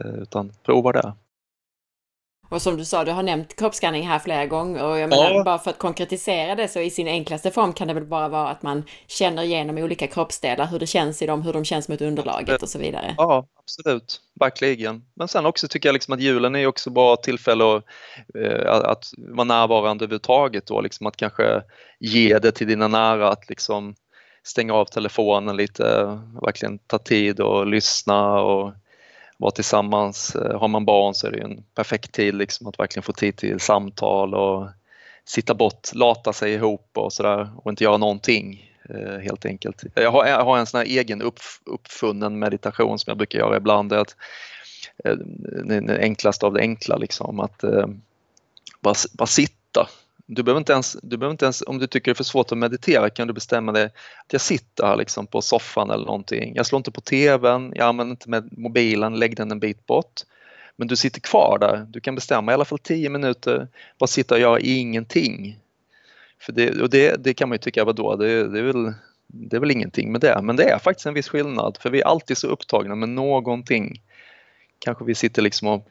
[0.00, 1.12] eh, utan prova det.
[2.50, 5.44] Och som du sa, du har nämnt kroppsskanning här flera gånger och jag menar, ja.
[5.44, 8.48] bara för att konkretisera det så i sin enklaste form kan det väl bara vara
[8.48, 12.00] att man känner igenom olika kroppsdelar, hur det känns i dem, hur de känns mot
[12.00, 13.14] underlaget och så vidare.
[13.16, 15.02] Ja, absolut, verkligen.
[15.14, 17.84] Men sen också tycker jag liksom att julen är också bra tillfälle att,
[18.38, 21.62] eh, att vara närvarande överhuvudtaget då, liksom att kanske
[22.00, 23.94] ge det till dina nära, att liksom
[24.44, 28.72] stänga av telefonen lite, verkligen ta tid och lyssna och
[29.40, 30.36] vara tillsammans.
[30.36, 33.36] Eh, har man barn så är det en perfekt tid liksom att verkligen få tid
[33.36, 34.68] till samtal och
[35.24, 39.84] sitta bort, lata sig ihop och sådär och inte göra någonting eh, helt enkelt.
[39.94, 43.56] Jag har, jag har en sån här egen upp, uppfunnen meditation som jag brukar göra
[43.56, 43.92] ibland.
[43.92, 44.16] Att,
[45.04, 45.16] eh,
[45.64, 47.64] den enklaste av det enkla liksom att
[48.80, 49.88] bara, bara sitta
[50.32, 52.52] du behöver, inte ens, du behöver inte ens, om du tycker det är för svårt
[52.52, 56.52] att meditera kan du bestämma dig att jag sitter här liksom på soffan eller någonting.
[56.56, 60.20] Jag slår inte på TVn, jag använder inte med mobilen, lägg den en bit bort.
[60.76, 63.68] Men du sitter kvar där, du kan bestämma i alla fall 10 minuter,
[63.98, 65.58] bara sitta och göra ingenting.
[66.38, 68.92] För det, och det, det kan man ju tycka, vadå, det, det, är väl,
[69.26, 70.42] det är väl ingenting med det.
[70.42, 74.02] Men det är faktiskt en viss skillnad, för vi är alltid så upptagna med någonting.
[74.78, 75.88] Kanske vi sitter liksom och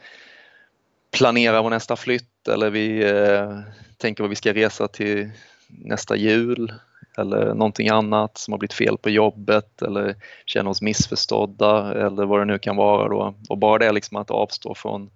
[1.12, 3.60] planerar vår nästa flytt eller vi eh,
[4.00, 5.30] tänker vad vi ska resa till
[5.68, 6.74] nästa jul
[7.18, 12.41] eller någonting annat som har blivit fel på jobbet eller känner oss missförstådda eller vad
[12.41, 13.36] det nu kan vara då.
[13.50, 15.10] Och bara det liksom att avstå från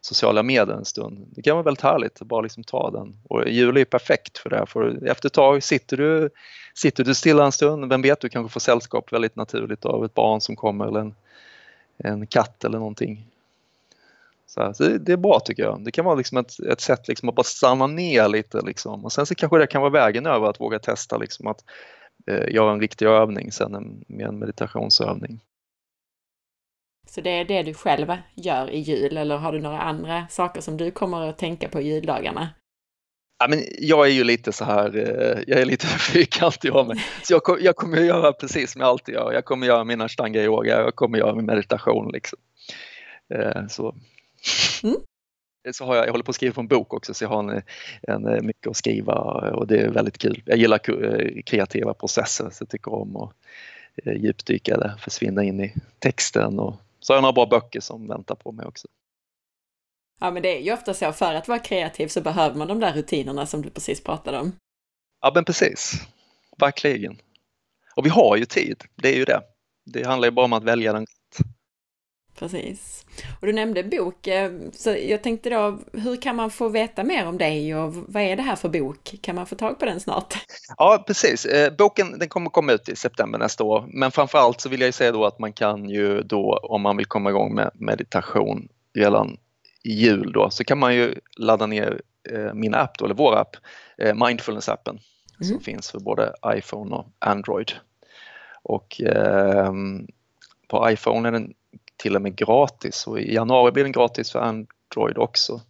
[0.00, 1.26] sociala medier en stund.
[1.30, 3.16] Det kan vara väldigt härligt att bara liksom ta den.
[3.28, 4.66] Och jul är perfekt för det.
[4.66, 6.30] För efter ett tag sitter du,
[6.74, 10.14] sitter du stilla en stund, vem vet, du kanske får sällskap väldigt naturligt av ett
[10.14, 11.14] barn som kommer eller en,
[11.98, 13.26] en katt eller någonting.
[14.54, 15.84] Så, så det, är bra tycker jag.
[15.84, 19.04] Det kan vara liksom ett, ett sätt liksom att bara stanna ner lite liksom.
[19.04, 21.64] och sen så kanske det kan vara vägen över att våga testa liksom att
[22.30, 25.40] eh, göra en riktig övning sen en, med en meditationsövning.
[27.06, 30.60] Så det är det du själv gör i jul eller har du några andra saker
[30.60, 32.48] som du kommer att tänka på i juldagarna?
[33.38, 36.96] Ja, men jag är ju lite så här, eh, jag är lite fyrkantig av mig.
[37.22, 39.32] Så jag, jag kommer att göra precis som jag alltid gör.
[39.32, 42.12] Jag kommer att göra min ashtanga yoga, jag kommer att göra min meditation.
[42.12, 42.38] Liksom.
[43.34, 43.94] Eh, så
[44.84, 44.96] Mm.
[45.72, 47.52] Så har jag, jag håller på att skriva på en bok också så jag har
[47.52, 47.62] en,
[48.02, 49.14] en, eh, mycket att skriva
[49.52, 50.42] och det är väldigt kul.
[50.46, 53.32] Jag gillar eh, kreativa processer så jag tycker om att
[54.04, 58.08] eh, djupdyka eller försvinna in i texten och så har jag några bra böcker som
[58.08, 58.88] väntar på mig också.
[60.20, 62.80] Ja men det är ju ofta så, för att vara kreativ så behöver man de
[62.80, 64.52] där rutinerna som du precis pratade om.
[65.20, 65.92] Ja men precis,
[66.58, 67.16] verkligen.
[67.96, 69.42] Och vi har ju tid, det är ju det.
[69.84, 71.06] Det handlar ju bara om att välja den
[72.38, 73.06] Precis.
[73.40, 77.26] Och du nämnde bok, eh, så jag tänkte då, hur kan man få veta mer
[77.26, 79.14] om dig och vad är det här för bok?
[79.20, 80.34] Kan man få tag på den snart?
[80.76, 81.46] Ja, precis.
[81.46, 84.94] Eh, boken den kommer komma ut i september nästa år, men framförallt så vill jag
[84.94, 89.36] säga då att man kan ju då, om man vill komma igång med meditation redan
[89.82, 93.36] i jul då, så kan man ju ladda ner eh, min app då, eller vår
[93.36, 93.56] app,
[93.98, 95.00] Mindfulness-appen, mm.
[95.40, 97.72] som finns för både iPhone och Android.
[98.62, 99.72] Och eh,
[100.68, 101.54] på iPhone är den
[101.96, 105.60] till och med gratis och i januari blir den gratis för Android också.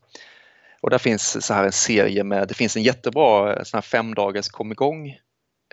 [0.81, 3.83] Och där finns så här en serie med, det finns en jättebra eh, sån här
[3.83, 5.19] fem dagars kom igång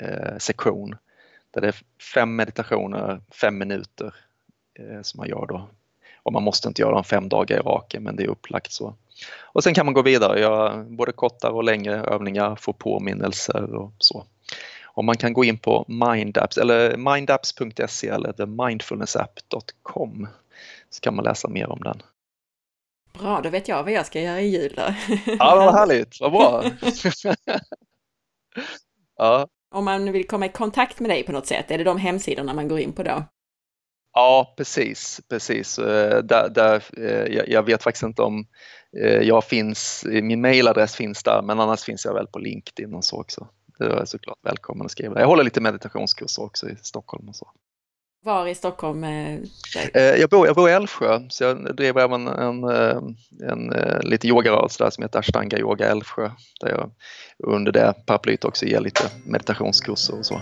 [0.01, 0.95] eh, sektion
[1.51, 1.75] där det är
[2.13, 4.15] fem meditationer, fem minuter
[4.79, 5.69] eh, som man gör då.
[6.23, 8.95] Och man måste inte göra dem fem dagar i raken men det är upplagt så.
[9.39, 13.75] Och sen kan man gå vidare och göra både kortare och längre övningar, få påminnelser
[13.75, 14.25] och så.
[14.93, 20.27] Och man kan gå in på Mindapps eller mindapps.se eller themindfulnessapp.com
[20.89, 22.01] så kan man läsa mer om den.
[23.13, 24.93] Bra, då vet jag vad jag ska göra i jul då.
[25.25, 26.63] Ja, vad härligt, vad bra!
[29.17, 29.47] ja.
[29.75, 32.53] Om man vill komma i kontakt med dig på något sätt, är det de hemsidorna
[32.53, 33.23] man går in på då?
[34.13, 35.79] Ja, precis, precis.
[35.79, 38.45] Eh, där, där, eh, jag vet faktiskt inte om
[39.01, 43.03] eh, jag finns, min mailadress finns där, men annars finns jag väl på LinkedIn och
[43.03, 43.47] så också.
[43.81, 45.19] Det är såklart välkommen att skriva.
[45.19, 47.47] Jag håller lite meditationskurser också i Stockholm och så.
[48.23, 49.03] Var i Stockholm?
[49.03, 49.35] Eh,
[49.93, 53.15] eh, jag, bor, jag bor i Älvsjö så jag driver även en, en,
[53.49, 56.31] en, en lite yogarörelse där som heter Ashtanga Yoga Älvsjö.
[56.59, 56.91] Där jag
[57.47, 60.41] under det paraplyet också ger lite meditationskurser och så.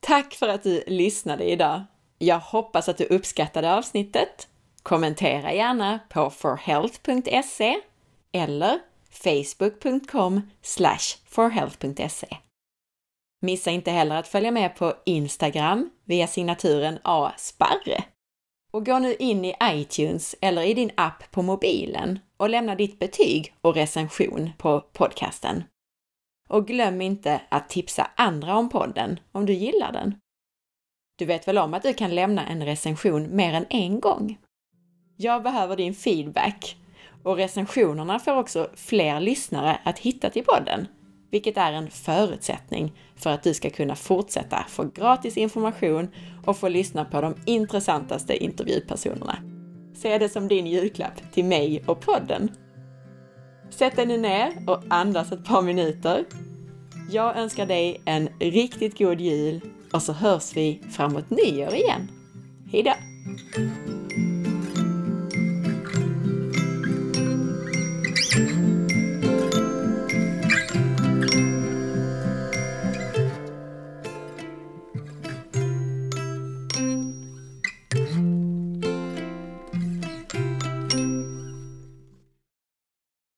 [0.00, 1.84] Tack för att du lyssnade idag.
[2.18, 4.48] Jag hoppas att du uppskattade avsnittet.
[4.84, 7.76] Kommentera gärna på forhealth.se
[8.32, 8.78] eller
[9.10, 10.40] facebook.com
[11.26, 12.36] forhealth.se.
[13.40, 18.04] Missa inte heller att följa med på Instagram via signaturen asparre.
[18.72, 22.98] Och gå nu in i iTunes eller i din app på mobilen och lämna ditt
[22.98, 25.64] betyg och recension på podcasten.
[26.48, 30.14] Och glöm inte att tipsa andra om podden om du gillar den.
[31.18, 34.38] Du vet väl om att du kan lämna en recension mer än en gång?
[35.16, 36.76] Jag behöver din feedback
[37.22, 40.86] och recensionerna får också fler lyssnare att hitta till podden,
[41.30, 46.08] vilket är en förutsättning för att du ska kunna fortsätta få gratis information
[46.46, 49.38] och få lyssna på de intressantaste intervjupersonerna.
[49.94, 52.50] Se det som din julklapp till mig och podden.
[53.70, 56.24] Sätt dig nu ner och andas ett par minuter.
[57.10, 59.60] Jag önskar dig en riktigt god jul
[59.92, 62.08] och så hörs vi framåt nyår igen.
[62.72, 62.92] Hejdå!